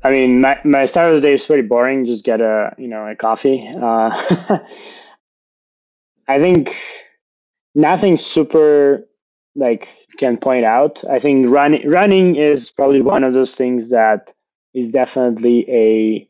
I 0.03 0.11
mean, 0.11 0.41
my, 0.41 0.61
my 0.65 0.87
start 0.87 1.09
of 1.09 1.17
the 1.17 1.21
day 1.21 1.35
is 1.35 1.45
pretty 1.45 1.67
boring. 1.67 2.05
Just 2.05 2.25
get 2.25 2.41
a, 2.41 2.73
you 2.79 2.87
know, 2.87 3.07
a 3.09 3.17
coffee. 3.17 3.67
Uh, 3.67 4.11
I 6.29 6.39
think 6.39 6.77
nothing 7.77 8.17
super 8.17 9.07
like 9.55 9.89
can 10.19 10.37
point 10.39 10.65
out. 10.65 11.05
I 11.09 11.21
think 11.21 11.49
running 11.49 11.89
running 11.89 12.35
is 12.35 12.73
probably 12.73 13.03
one 13.03 13.23
of 13.23 13.35
those 13.35 13.55
things 13.55 13.91
that 13.91 14.33
is 14.75 14.89
definitely 14.91 15.65
a 15.71 16.29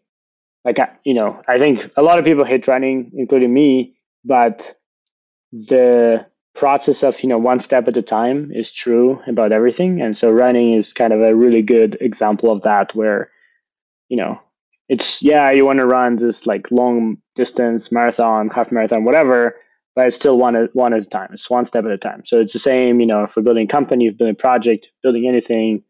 like 0.65 0.79
you 1.05 1.15
know 1.15 1.41
I 1.49 1.59
think 1.59 1.91
a 1.97 2.03
lot 2.03 2.19
of 2.19 2.25
people 2.25 2.45
hate 2.45 2.69
running, 2.69 3.13
including 3.15 3.55
me, 3.55 3.97
but 4.25 4.77
the 5.53 6.27
process 6.55 7.03
of 7.03 7.21
you 7.23 7.29
know 7.29 7.39
one 7.39 7.61
step 7.61 7.89
at 7.89 7.97
a 7.97 8.03
time 8.03 8.51
is 8.53 8.73
true 8.73 9.21
about 9.27 9.53
everything, 9.53 10.03
and 10.03 10.19
so 10.19 10.31
running 10.31 10.75
is 10.75 10.93
kind 10.93 11.13
of 11.13 11.23
a 11.23 11.35
really 11.35 11.63
good 11.63 11.97
example 12.01 12.51
of 12.51 12.63
that, 12.63 12.95
where 12.95 13.31
you 14.09 14.17
know 14.17 14.41
it's 14.89 15.23
yeah 15.23 15.51
you 15.51 15.65
want 15.65 15.79
to 15.79 15.87
run 15.87 16.17
this 16.17 16.47
like 16.47 16.71
long 16.71 17.19
distance 17.37 17.93
marathon, 17.93 18.49
half 18.51 18.73
marathon, 18.73 19.05
whatever 19.05 19.57
but 19.97 20.07
it's 20.07 20.17
still 20.17 20.39
one 20.39 20.55
at 20.55 20.77
one 20.77 20.95
at 20.95 21.03
a 21.03 21.07
time. 21.07 21.31
It's 21.33 21.51
one 21.51 21.65
step 21.65 21.85
at 21.87 21.91
a 21.91 21.99
time. 21.99 22.23
So 22.25 22.39
it's 22.39 22.53
the 22.53 22.61
same, 22.61 23.01
you 23.01 23.07
know, 23.07 23.27
we're 23.35 23.43
building 23.43 23.65
a 23.65 23.69
company, 23.69 24.11
building 24.11 24.35
a 24.35 24.39
project, 24.39 24.93
building 25.03 25.27
anything, 25.27 25.83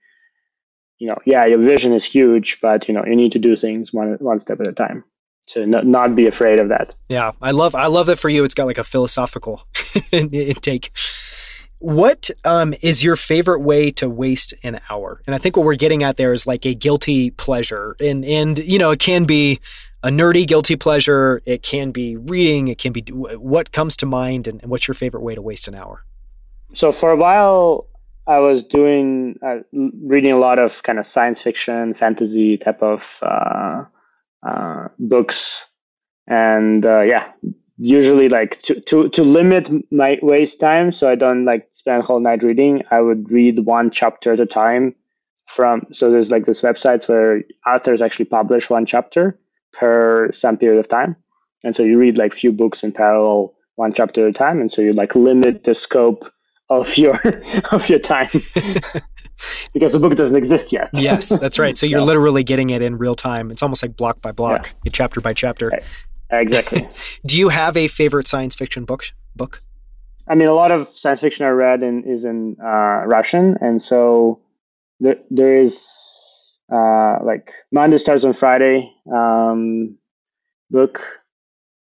you 0.98 1.08
know, 1.08 1.18
yeah, 1.26 1.44
your 1.44 1.58
vision 1.58 1.92
is 1.92 2.04
huge, 2.04 2.60
but 2.62 2.88
you 2.88 2.94
know, 2.94 3.04
you 3.04 3.16
need 3.16 3.32
to 3.32 3.38
do 3.38 3.56
things 3.56 3.92
one 3.92 4.16
one 4.20 4.40
step 4.40 4.60
at 4.60 4.68
a 4.68 4.72
time. 4.72 5.04
To 5.50 5.64
not, 5.64 5.86
not 5.86 6.16
be 6.16 6.26
afraid 6.26 6.58
of 6.58 6.70
that. 6.70 6.96
Yeah, 7.08 7.30
I 7.40 7.52
love 7.52 7.74
I 7.76 7.86
love 7.86 8.06
that 8.06 8.18
for 8.18 8.28
you. 8.28 8.42
It's 8.42 8.54
got 8.54 8.66
like 8.66 8.78
a 8.78 8.84
philosophical 8.84 9.62
intake. 10.12 10.90
What 11.78 12.30
um, 12.44 12.74
is 12.82 13.04
your 13.04 13.16
favorite 13.16 13.60
way 13.60 13.90
to 13.92 14.08
waste 14.08 14.54
an 14.62 14.80
hour? 14.88 15.22
And 15.26 15.34
I 15.34 15.38
think 15.38 15.56
what 15.56 15.66
we're 15.66 15.74
getting 15.76 16.02
at 16.02 16.16
there 16.16 16.32
is 16.32 16.46
like 16.46 16.64
a 16.64 16.74
guilty 16.74 17.30
pleasure, 17.30 17.96
and 18.00 18.24
and 18.24 18.58
you 18.58 18.78
know 18.78 18.90
it 18.90 18.98
can 18.98 19.24
be 19.24 19.60
a 20.02 20.08
nerdy 20.08 20.46
guilty 20.46 20.76
pleasure. 20.76 21.42
It 21.44 21.62
can 21.62 21.90
be 21.90 22.16
reading. 22.16 22.68
It 22.68 22.78
can 22.78 22.92
be 22.92 23.02
what 23.12 23.72
comes 23.72 23.96
to 23.98 24.06
mind, 24.06 24.46
and, 24.46 24.62
and 24.62 24.70
what's 24.70 24.88
your 24.88 24.94
favorite 24.94 25.22
way 25.22 25.34
to 25.34 25.42
waste 25.42 25.68
an 25.68 25.74
hour? 25.74 26.04
So 26.72 26.92
for 26.92 27.10
a 27.10 27.16
while, 27.16 27.88
I 28.26 28.38
was 28.40 28.64
doing 28.64 29.38
uh, 29.44 29.58
reading 29.72 30.32
a 30.32 30.38
lot 30.38 30.58
of 30.58 30.82
kind 30.82 30.98
of 30.98 31.06
science 31.06 31.42
fiction, 31.42 31.94
fantasy 31.94 32.56
type 32.56 32.82
of 32.82 33.18
uh, 33.22 33.84
uh, 34.46 34.88
books, 34.98 35.64
and 36.26 36.84
uh, 36.84 37.02
yeah, 37.02 37.32
usually 37.78 38.28
like 38.28 38.62
to, 38.62 38.80
to 38.80 39.08
to 39.10 39.22
limit 39.22 39.70
my 39.92 40.18
waste 40.22 40.60
time, 40.60 40.92
so 40.92 41.10
I 41.10 41.14
don't 41.14 41.44
like 41.44 41.68
spend 41.72 42.02
whole 42.02 42.20
night 42.20 42.42
reading. 42.42 42.82
I 42.90 43.00
would 43.00 43.30
read 43.30 43.60
one 43.60 43.90
chapter 43.90 44.32
at 44.32 44.40
a 44.40 44.46
time. 44.46 44.94
From 45.46 45.86
so 45.92 46.10
there's 46.10 46.30
like 46.30 46.44
this 46.44 46.62
websites 46.62 47.08
where 47.08 47.42
authors 47.66 48.02
actually 48.02 48.24
publish 48.24 48.68
one 48.68 48.84
chapter, 48.84 49.38
per 49.72 50.32
some 50.32 50.56
period 50.56 50.80
of 50.80 50.88
time. 50.88 51.16
And 51.64 51.76
so 51.76 51.82
you 51.82 51.98
read 51.98 52.18
like 52.18 52.34
few 52.34 52.52
books 52.52 52.82
in 52.82 52.92
parallel, 52.92 53.54
one 53.76 53.92
chapter 53.92 54.24
at 54.24 54.30
a 54.30 54.32
time. 54.32 54.60
And 54.60 54.72
so 54.72 54.82
you 54.82 54.92
like 54.92 55.14
limit 55.14 55.64
the 55.64 55.74
scope 55.74 56.24
of 56.68 56.96
your 56.96 57.20
of 57.70 57.88
your 57.88 57.98
time. 57.98 58.30
because 59.72 59.92
the 59.92 59.98
book 59.98 60.16
doesn't 60.16 60.36
exist 60.36 60.72
yet. 60.72 60.90
yes, 60.94 61.28
that's 61.28 61.58
right. 61.58 61.76
So 61.76 61.86
you're 61.86 62.00
literally 62.12 62.42
getting 62.42 62.70
it 62.70 62.82
in 62.82 62.98
real 62.98 63.14
time. 63.14 63.50
It's 63.50 63.62
almost 63.62 63.82
like 63.82 63.96
block 63.96 64.22
by 64.22 64.32
block, 64.32 64.72
yeah. 64.84 64.90
chapter 64.92 65.20
by 65.20 65.34
chapter. 65.34 65.80
Exactly. 66.30 66.88
Do 67.26 67.38
you 67.38 67.48
have 67.48 67.76
a 67.76 67.88
favorite 67.88 68.26
science 68.26 68.54
fiction 68.54 68.84
book? 68.84 69.04
Book. 69.34 69.62
I 70.28 70.34
mean, 70.34 70.48
a 70.48 70.54
lot 70.54 70.72
of 70.72 70.88
science 70.88 71.20
fiction 71.20 71.46
I 71.46 71.50
read 71.50 71.82
in, 71.82 72.02
is 72.04 72.24
in 72.24 72.56
uh, 72.60 73.04
Russian, 73.06 73.56
and 73.60 73.80
so 73.80 74.40
there, 74.98 75.16
there 75.30 75.56
is 75.58 75.86
uh, 76.72 77.18
like 77.22 77.52
Monday 77.70 77.98
starts 77.98 78.24
on 78.24 78.32
Friday 78.32 78.92
um, 79.12 79.96
book, 80.70 81.00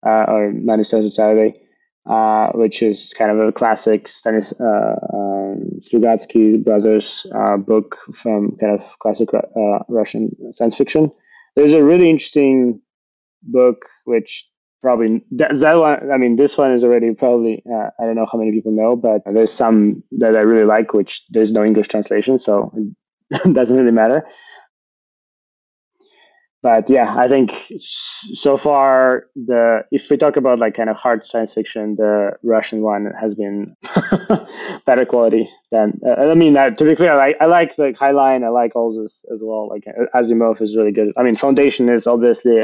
uh, 0.06 0.24
or 0.28 0.52
Monday 0.52 0.84
starts 0.84 1.04
on 1.04 1.10
Saturday, 1.10 1.60
uh, 2.08 2.48
which 2.52 2.82
is 2.82 3.12
kind 3.18 3.30
of 3.30 3.46
a 3.46 3.52
classic 3.52 4.06
Stanis, 4.06 4.54
uh, 4.58 5.16
um, 5.16 5.80
Strugatsky 5.80 6.64
brothers 6.64 7.26
uh, 7.34 7.58
book 7.58 7.98
from 8.14 8.56
kind 8.56 8.80
of 8.80 8.98
classic 9.00 9.28
uh, 9.34 9.78
Russian 9.88 10.34
science 10.54 10.76
fiction. 10.76 11.12
There's 11.56 11.74
a 11.74 11.84
really 11.84 12.08
interesting 12.08 12.80
book 13.42 13.84
which 14.04 14.48
probably 14.82 15.22
that, 15.32 15.58
that 15.58 15.74
one. 15.74 16.10
I 16.10 16.16
mean, 16.16 16.36
this 16.36 16.56
one 16.56 16.72
is 16.72 16.82
already 16.84 17.12
probably 17.14 17.62
uh, 17.70 17.90
I 17.98 18.04
don't 18.04 18.16
know 18.16 18.26
how 18.30 18.38
many 18.38 18.52
people 18.52 18.72
know, 18.72 18.96
but 18.96 19.22
there's 19.26 19.52
some 19.52 20.02
that 20.12 20.36
I 20.36 20.40
really 20.40 20.64
like, 20.64 20.94
which 20.94 21.26
there's 21.28 21.52
no 21.52 21.64
English 21.64 21.88
translation, 21.88 22.38
so 22.38 22.72
it 23.30 23.52
doesn't 23.54 23.76
really 23.76 23.92
matter 23.92 24.24
but 26.62 26.90
yeah, 26.90 27.14
I 27.16 27.26
think 27.26 27.72
so 27.80 28.58
far 28.58 29.24
the 29.34 29.82
if 29.90 30.10
we 30.10 30.18
talk 30.18 30.36
about 30.36 30.58
like 30.58 30.74
kind 30.74 30.90
of 30.90 30.96
hard 30.96 31.26
science 31.26 31.54
fiction, 31.54 31.96
the 31.96 32.32
Russian 32.42 32.82
one 32.82 33.10
has 33.18 33.34
been 33.34 33.76
better 34.86 35.06
quality 35.06 35.48
than. 35.72 35.98
Uh, 36.06 36.30
I 36.30 36.34
mean, 36.34 36.56
uh, 36.56 36.70
to 36.70 36.84
be 36.84 36.96
clear, 36.96 37.14
I 37.14 37.16
like 37.16 37.36
I 37.40 37.46
like 37.46 37.78
like 37.78 37.96
Heinlein, 37.96 38.44
I 38.44 38.48
like 38.48 38.76
all 38.76 38.92
this 38.94 39.24
as 39.32 39.40
well. 39.42 39.68
Like 39.70 39.84
Asimov 40.14 40.60
is 40.60 40.76
really 40.76 40.92
good. 40.92 41.12
I 41.16 41.22
mean, 41.22 41.34
Foundation 41.34 41.88
is 41.88 42.06
obviously 42.06 42.60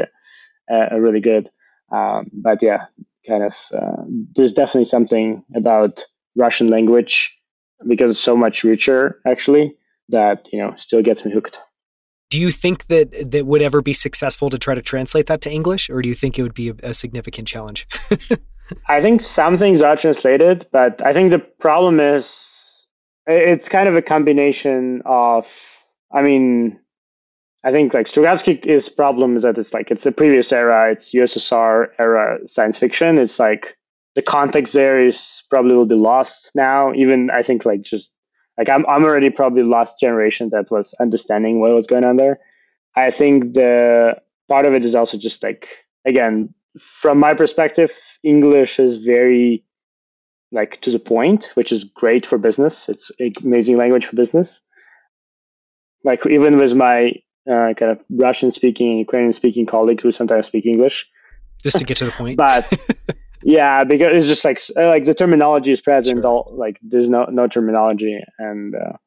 a, 0.69 0.87
a 0.91 1.01
really 1.01 1.21
good, 1.21 1.49
um, 1.91 2.29
but 2.33 2.61
yeah, 2.61 2.85
kind 3.27 3.43
of 3.43 3.53
uh, 3.73 4.03
there's 4.35 4.53
definitely 4.53 4.85
something 4.85 5.43
about 5.55 6.05
Russian 6.35 6.69
language 6.69 7.37
because 7.85 8.11
it's 8.11 8.19
so 8.19 8.35
much 8.35 8.63
richer 8.63 9.19
actually 9.25 9.75
that 10.09 10.47
you 10.51 10.59
know 10.59 10.73
still 10.77 11.01
gets 11.01 11.25
me 11.25 11.31
hooked. 11.31 11.59
Do 12.29 12.39
you 12.39 12.51
think 12.51 12.87
that 12.87 13.31
that 13.31 13.45
would 13.45 13.61
ever 13.61 13.81
be 13.81 13.93
successful 13.93 14.49
to 14.49 14.57
try 14.57 14.75
to 14.75 14.81
translate 14.81 15.27
that 15.27 15.41
to 15.41 15.51
English, 15.51 15.89
or 15.89 16.01
do 16.01 16.09
you 16.09 16.15
think 16.15 16.37
it 16.37 16.43
would 16.43 16.53
be 16.53 16.69
a, 16.69 16.75
a 16.83 16.93
significant 16.93 17.47
challenge? 17.47 17.87
I 18.87 18.99
think 18.99 19.21
some 19.21 19.57
things 19.57 19.81
are 19.81 19.95
translated, 19.95 20.67
but 20.71 21.01
I 21.05 21.13
think 21.13 21.31
the 21.31 21.39
problem 21.39 22.01
is 22.01 22.87
it's 23.25 23.69
kind 23.69 23.87
of 23.87 23.95
a 23.95 24.01
combination 24.01 25.01
of. 25.05 25.51
I 26.09 26.21
mean, 26.21 26.79
I 27.63 27.71
think 27.71 27.93
like 27.93 28.07
Strugatsky's 28.07 28.89
problem 28.89 29.35
is 29.35 29.43
that 29.43 29.57
it's 29.57 29.73
like 29.73 29.91
it's 29.91 30.05
a 30.05 30.11
previous 30.11 30.51
era, 30.51 30.91
it's 30.91 31.13
USSR 31.13 31.89
era 31.99 32.39
science 32.47 32.77
fiction. 32.77 33.17
It's 33.17 33.39
like 33.39 33.77
the 34.15 34.21
context 34.21 34.73
there 34.73 34.99
is 34.99 35.43
probably 35.49 35.75
will 35.75 35.85
be 35.85 35.95
lost 35.95 36.51
now. 36.55 36.93
Even 36.93 37.29
I 37.31 37.43
think 37.43 37.65
like 37.65 37.81
just 37.81 38.11
like 38.57 38.69
I'm 38.69 38.85
I'm 38.87 39.03
already 39.03 39.29
probably 39.29 39.63
last 39.63 39.99
generation 39.99 40.49
that 40.51 40.71
was 40.71 40.93
understanding 40.99 41.59
what 41.59 41.71
was 41.71 41.87
going 41.87 42.05
on 42.05 42.17
there. 42.17 42.39
I 42.95 43.11
think 43.11 43.53
the 43.53 44.21
part 44.47 44.65
of 44.65 44.73
it 44.73 44.85
is 44.85 44.95
also 44.95 45.17
just 45.17 45.43
like 45.43 45.67
again, 46.05 46.53
from 46.79 47.19
my 47.19 47.33
perspective, 47.33 47.91
English 48.23 48.79
is 48.79 49.03
very 49.03 49.63
like 50.51 50.79
to 50.81 50.91
the 50.91 50.99
point, 50.99 51.51
which 51.55 51.71
is 51.71 51.83
great 51.83 52.25
for 52.25 52.37
business. 52.37 52.87
It's 52.87 53.11
amazing 53.43 53.77
language 53.77 54.05
for 54.05 54.15
business. 54.15 54.63
like 56.03 56.25
even 56.27 56.57
with 56.57 56.73
my 56.75 57.13
uh, 57.49 57.73
kind 57.73 57.91
of 57.91 57.99
Russian 58.09 58.51
speaking, 58.51 58.97
Ukrainian 58.99 59.33
speaking 59.33 59.65
colleagues 59.65 60.03
who 60.03 60.11
sometimes 60.11 60.47
speak 60.47 60.65
English. 60.65 61.09
Just 61.63 61.79
to 61.79 61.85
get 61.85 61.97
to 61.97 62.05
the 62.05 62.11
point. 62.11 62.37
but 62.45 62.71
yeah, 63.43 63.83
because 63.83 64.17
it's 64.17 64.27
just 64.27 64.45
like 64.45 64.61
uh, 64.75 64.87
like 64.87 65.05
the 65.05 65.13
terminology 65.13 65.71
is 65.71 65.81
present. 65.81 66.21
Sure. 66.21 66.27
All 66.27 66.53
like 66.55 66.79
there's 66.81 67.09
no 67.09 67.25
no 67.25 67.47
terminology, 67.47 68.19
and 68.37 68.75
uh, 68.75 68.97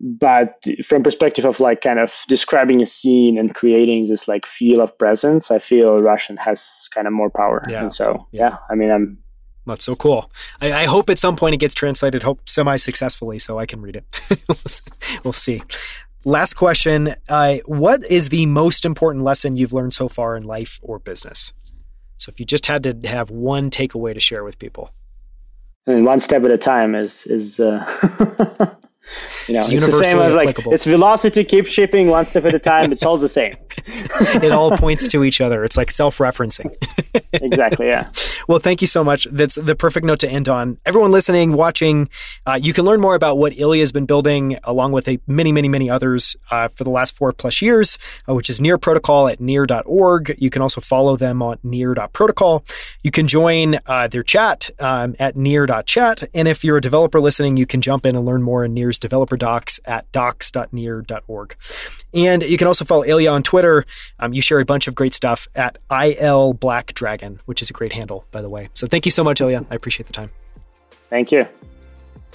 but 0.00 0.64
from 0.84 1.02
perspective 1.02 1.44
of 1.44 1.60
like 1.60 1.82
kind 1.82 1.98
of 1.98 2.14
describing 2.28 2.82
a 2.82 2.86
scene 2.86 3.38
and 3.38 3.54
creating 3.54 4.08
this 4.08 4.26
like 4.26 4.46
feel 4.46 4.80
of 4.80 4.96
presence, 4.98 5.50
I 5.50 5.58
feel 5.58 6.00
Russian 6.00 6.36
has 6.38 6.88
kind 6.92 7.06
of 7.06 7.12
more 7.12 7.30
power. 7.30 7.62
Yeah. 7.68 7.84
And 7.84 7.94
so 7.94 8.26
yeah, 8.32 8.56
I 8.70 8.74
mean 8.74 8.90
I'm 8.90 9.18
that's 9.66 9.84
so 9.84 9.94
cool. 9.94 10.30
I, 10.60 10.72
I, 10.72 10.84
hope 10.86 11.10
at 11.10 11.18
some 11.18 11.36
point 11.36 11.54
it 11.54 11.58
gets 11.58 11.74
translated, 11.74 12.22
hope 12.22 12.48
semi 12.48 12.76
successfully, 12.76 13.38
so 13.38 13.58
I 13.58 13.66
can 13.66 13.82
read 13.82 13.94
it. 13.94 14.04
we'll 15.24 15.32
see. 15.32 15.62
Last 16.24 16.54
question. 16.54 17.14
Uh, 17.28 17.56
what 17.64 18.04
is 18.10 18.28
the 18.28 18.44
most 18.46 18.84
important 18.84 19.24
lesson 19.24 19.56
you've 19.56 19.72
learned 19.72 19.94
so 19.94 20.08
far 20.08 20.36
in 20.36 20.42
life 20.42 20.78
or 20.82 20.98
business? 20.98 21.52
So 22.18 22.30
if 22.30 22.38
you 22.38 22.44
just 22.44 22.66
had 22.66 22.82
to 22.82 23.08
have 23.08 23.30
one 23.30 23.70
takeaway 23.70 24.12
to 24.12 24.20
share 24.20 24.44
with 24.44 24.58
people. 24.58 24.92
I 25.86 25.94
mean, 25.94 26.04
one 26.04 26.20
step 26.20 26.44
at 26.44 26.50
a 26.50 26.58
time 26.58 26.94
is 26.94 27.26
is 27.26 27.58
uh, 27.58 28.76
You 29.48 29.54
know, 29.54 29.58
it's, 29.60 29.68
it's 29.68 29.86
the 29.86 30.04
same 30.04 30.18
as 30.20 30.34
like 30.34 30.58
it's 30.66 30.84
velocity 30.84 31.44
keeps 31.44 31.70
shipping 31.70 32.08
one 32.08 32.26
step 32.26 32.44
at 32.44 32.54
a 32.54 32.58
time. 32.58 32.92
It's 32.92 33.02
all 33.02 33.18
the 33.18 33.28
same. 33.28 33.54
it 33.86 34.52
all 34.52 34.76
points 34.76 35.08
to 35.08 35.24
each 35.24 35.40
other. 35.40 35.64
It's 35.64 35.76
like 35.76 35.90
self-referencing. 35.90 36.74
exactly. 37.32 37.86
Yeah. 37.86 38.10
Well, 38.46 38.58
thank 38.58 38.80
you 38.80 38.86
so 38.86 39.02
much. 39.02 39.26
That's 39.30 39.56
the 39.56 39.74
perfect 39.74 40.06
note 40.06 40.20
to 40.20 40.28
end 40.28 40.48
on. 40.48 40.78
Everyone 40.84 41.10
listening, 41.10 41.52
watching, 41.54 42.08
uh, 42.46 42.58
you 42.60 42.72
can 42.72 42.84
learn 42.84 43.00
more 43.00 43.14
about 43.14 43.38
what 43.38 43.58
Ilya 43.58 43.80
has 43.80 43.92
been 43.92 44.06
building, 44.06 44.58
along 44.64 44.92
with 44.92 45.08
a, 45.08 45.18
many, 45.26 45.52
many, 45.52 45.68
many 45.68 45.90
others 45.90 46.36
uh, 46.50 46.68
for 46.68 46.84
the 46.84 46.90
last 46.90 47.16
four 47.16 47.32
plus 47.32 47.62
years, 47.62 47.98
uh, 48.28 48.34
which 48.34 48.50
is 48.50 48.60
Near 48.60 48.78
Protocol 48.78 49.28
at 49.28 49.40
near.org. 49.40 50.36
You 50.38 50.50
can 50.50 50.62
also 50.62 50.80
follow 50.80 51.16
them 51.16 51.42
on 51.42 51.58
near.protocol. 51.62 52.64
You 53.02 53.10
can 53.10 53.26
join 53.26 53.78
uh, 53.86 54.08
their 54.08 54.22
chat 54.22 54.70
um, 54.78 55.16
at 55.18 55.36
near.chat. 55.36 56.24
And 56.34 56.48
if 56.48 56.64
you're 56.64 56.76
a 56.76 56.82
developer 56.82 57.20
listening, 57.20 57.56
you 57.56 57.66
can 57.66 57.80
jump 57.80 58.06
in 58.06 58.16
and 58.16 58.24
learn 58.24 58.42
more 58.42 58.64
in 58.64 58.74
Near's 58.90 58.98
developer 58.98 59.36
docs 59.36 59.78
at 59.84 60.10
docs.near.org. 60.10 61.56
And 62.12 62.42
you 62.42 62.58
can 62.58 62.66
also 62.66 62.84
follow 62.84 63.04
Ilya 63.04 63.30
on 63.30 63.44
Twitter. 63.44 63.86
Um, 64.18 64.32
you 64.32 64.42
share 64.42 64.58
a 64.58 64.64
bunch 64.64 64.88
of 64.88 64.96
great 64.96 65.14
stuff 65.14 65.46
at 65.54 65.78
IL 65.92 66.54
Black 66.54 66.92
Dragon, 66.94 67.38
which 67.44 67.62
is 67.62 67.70
a 67.70 67.72
great 67.72 67.92
handle, 67.92 68.24
by 68.32 68.42
the 68.42 68.48
way. 68.48 68.68
So 68.74 68.88
thank 68.88 69.04
you 69.04 69.12
so 69.12 69.22
much, 69.22 69.40
Ilya. 69.40 69.64
I 69.70 69.74
appreciate 69.76 70.08
the 70.08 70.12
time. 70.12 70.30
Thank 71.08 71.30
you. 71.30 71.46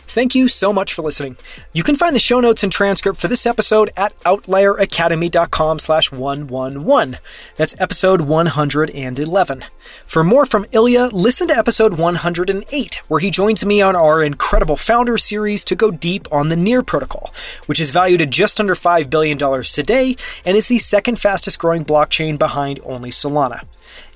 Thank 0.08 0.36
you 0.36 0.48
so 0.48 0.72
much 0.72 0.94
for 0.94 1.02
listening. 1.02 1.38
You 1.74 1.84
can 1.84 1.96
find 1.96 2.15
the 2.15 2.20
show 2.20 2.39
notes 2.39 2.63
and 2.63 2.72
transcript 2.72 3.20
for 3.20 3.28
this 3.28 3.46
episode 3.46 3.89
at 3.98 4.18
outlieracademy.com 4.20 5.80
slash 5.80 6.12
111. 6.12 7.18
That's 7.58 7.76
episode 7.80 8.22
111. 8.22 9.63
For 10.06 10.24
more 10.24 10.46
from 10.46 10.65
Ilya, 10.72 11.10
listen 11.12 11.48
to 11.48 11.58
episode 11.58 11.98
108, 12.00 12.96
where 13.08 13.20
he 13.20 13.30
joins 13.30 13.65
me 13.65 13.82
on 13.82 13.96
our 13.96 14.24
incredible 14.24 14.76
founder 14.76 15.18
series 15.18 15.63
to 15.65 15.76
go 15.76 15.91
deep 15.91 16.28
on 16.32 16.50
the 16.50 16.56
NEAR 16.56 16.84
protocol, 16.84 17.34
which 17.65 17.80
is 17.80 17.91
valued 17.91 18.22
at 18.22 18.30
just 18.30 18.60
under 18.60 18.76
$5 18.76 19.10
billion 19.10 19.38
today 19.38 20.15
and 20.46 20.56
is 20.56 20.68
the 20.68 20.78
second 20.78 21.20
fastest 21.20 21.60
growing 21.60 21.84
blockchain 21.84 22.38
behind 22.38 22.80
only 22.86 23.10
Solana. 23.10 23.63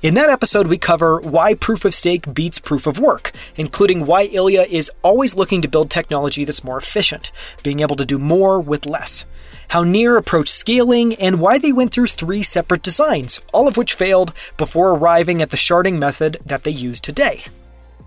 In 0.01 0.13
that 0.13 0.29
episode, 0.29 0.67
we 0.67 0.77
cover 0.77 1.19
why 1.19 1.53
proof 1.53 1.83
of 1.83 1.93
stake 1.93 2.33
beats 2.33 2.57
proof 2.57 2.87
of 2.87 2.99
work, 2.99 3.31
including 3.55 4.05
why 4.05 4.23
Ilya 4.23 4.63
is 4.69 4.89
always 5.01 5.35
looking 5.35 5.61
to 5.61 5.67
build 5.67 5.89
technology 5.89 6.45
that's 6.45 6.63
more 6.63 6.77
efficient, 6.77 7.31
being 7.63 7.81
able 7.81 7.97
to 7.97 8.05
do 8.05 8.17
more 8.17 8.59
with 8.59 8.85
less, 8.85 9.25
how 9.69 9.83
Near 9.83 10.15
approached 10.15 10.53
scaling, 10.53 11.15
and 11.15 11.41
why 11.41 11.57
they 11.57 11.73
went 11.73 11.93
through 11.93 12.07
three 12.07 12.43
separate 12.43 12.81
designs, 12.81 13.41
all 13.53 13.67
of 13.67 13.75
which 13.75 13.93
failed 13.93 14.33
before 14.57 14.91
arriving 14.91 15.41
at 15.41 15.49
the 15.49 15.57
sharding 15.57 15.99
method 15.99 16.37
that 16.45 16.63
they 16.63 16.71
use 16.71 16.99
today 16.99 17.43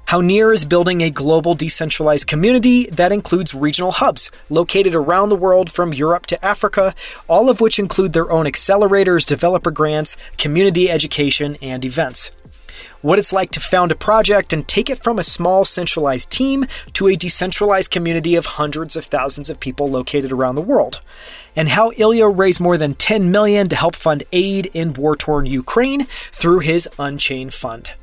how 0.07 0.21
Near 0.21 0.53
is 0.53 0.65
building 0.65 1.01
a 1.01 1.11
global 1.11 1.55
decentralized 1.55 2.27
community 2.27 2.87
that 2.87 3.13
includes 3.13 3.55
regional 3.55 3.93
hubs 3.93 4.31
located 4.51 4.95
around 4.95 5.31
the 5.31 5.37
world 5.37 5.71
from 5.71 5.95
Europe 5.95 6.27
to 6.27 6.45
Africa, 6.45 6.95
all 7.29 7.49
of 7.49 7.61
which 7.61 7.79
include 7.79 8.13
their 8.13 8.31
own 8.31 8.45
accelerators, 8.45 9.25
developer 9.25 9.71
grants, 9.71 10.17
community 10.37 10.91
education, 10.91 11.57
and 11.63 11.85
events. 11.85 12.31
What 13.01 13.19
it's 13.19 13.33
like 13.33 13.51
to 13.53 13.61
found 13.61 13.91
a 13.91 13.97
project 13.97 14.53
and 14.53 14.67
take 14.67 14.89
it 14.89 15.03
from 15.03 15.19
a 15.19 15.25
small 15.25 15.65
centralized 15.65 16.31
team 16.31 16.67
to 16.93 17.09
a 17.09 17.17
decentralized 17.17 17.91
community 17.91 18.37
of 18.37 18.47
hundreds 18.47 18.97
of 18.97 19.05
thousands 19.05 19.51
of 19.51 19.61
people 19.61 19.89
located 19.89 20.31
around 20.31 20.55
the 20.55 20.63
world. 20.63 21.01
And 21.57 21.71
how 21.71 21.93
Ilya 21.97 22.29
raised 22.29 22.61
more 22.61 22.79
than 22.79 22.95
10 22.95 23.31
million 23.31 23.69
to 23.69 23.77
help 23.77 23.97
fund 23.97 24.25
aid 24.33 24.71
in 24.73 24.95
war-torn 24.95 25.47
Ukraine 25.47 26.05
through 26.07 26.61
his 26.61 26.89
Unchained 26.99 27.53
Fund. 27.55 27.95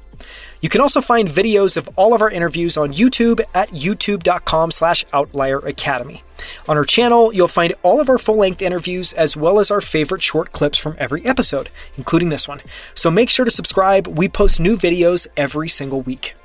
You 0.62 0.70
can 0.70 0.82
also 0.82 1.02
find 1.02 1.28
videos 1.28 1.78
of 1.78 1.90
all 1.96 2.14
of 2.14 2.22
our 2.22 2.30
interviews 2.30 2.78
on 2.78 2.94
YouTube 2.94 3.42
at 3.54 3.70
youtube.com 3.70 4.72
slash 4.72 5.06
outlier 5.14 5.60
academy. 5.60 6.24
On 6.68 6.78
our 6.78 6.86
channel, 6.86 7.34
you'll 7.34 7.48
find 7.48 7.74
all 7.84 8.02
of 8.02 8.10
our 8.10 8.18
full 8.18 8.38
length 8.38 8.62
interviews 8.62 9.14
as 9.14 9.38
well 9.38 9.60
as 9.60 9.72
our 9.72 9.82
favorite 9.82 10.22
short 10.22 10.52
clips 10.52 10.78
from 10.78 10.96
every 10.98 11.26
episode, 11.26 11.70
including 11.98 12.30
this 12.30 12.48
one. 12.48 12.62
So 12.96 13.10
make 13.10 13.30
sure 13.30 13.46
to 13.46 13.52
subscribe. 13.52 14.08
We 14.08 14.28
post 14.28 14.60
new 14.60 14.76
videos 14.78 15.28
every 15.38 15.70
single 15.70 16.02
week. 16.02 16.36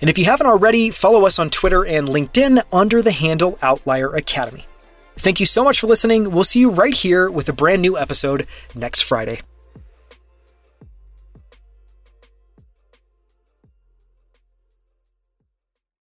And 0.00 0.10
if 0.10 0.18
you 0.18 0.24
haven't 0.24 0.46
already, 0.46 0.90
follow 0.90 1.26
us 1.26 1.38
on 1.38 1.50
Twitter 1.50 1.84
and 1.84 2.08
LinkedIn 2.08 2.62
under 2.72 3.02
the 3.02 3.12
handle 3.12 3.58
Outlier 3.62 4.14
Academy. 4.14 4.66
Thank 5.16 5.40
you 5.40 5.46
so 5.46 5.64
much 5.64 5.80
for 5.80 5.88
listening. 5.88 6.30
We'll 6.30 6.44
see 6.44 6.60
you 6.60 6.70
right 6.70 6.94
here 6.94 7.28
with 7.28 7.48
a 7.48 7.52
brand 7.52 7.82
new 7.82 7.98
episode 7.98 8.46
next 8.74 9.02
Friday. 9.02 9.40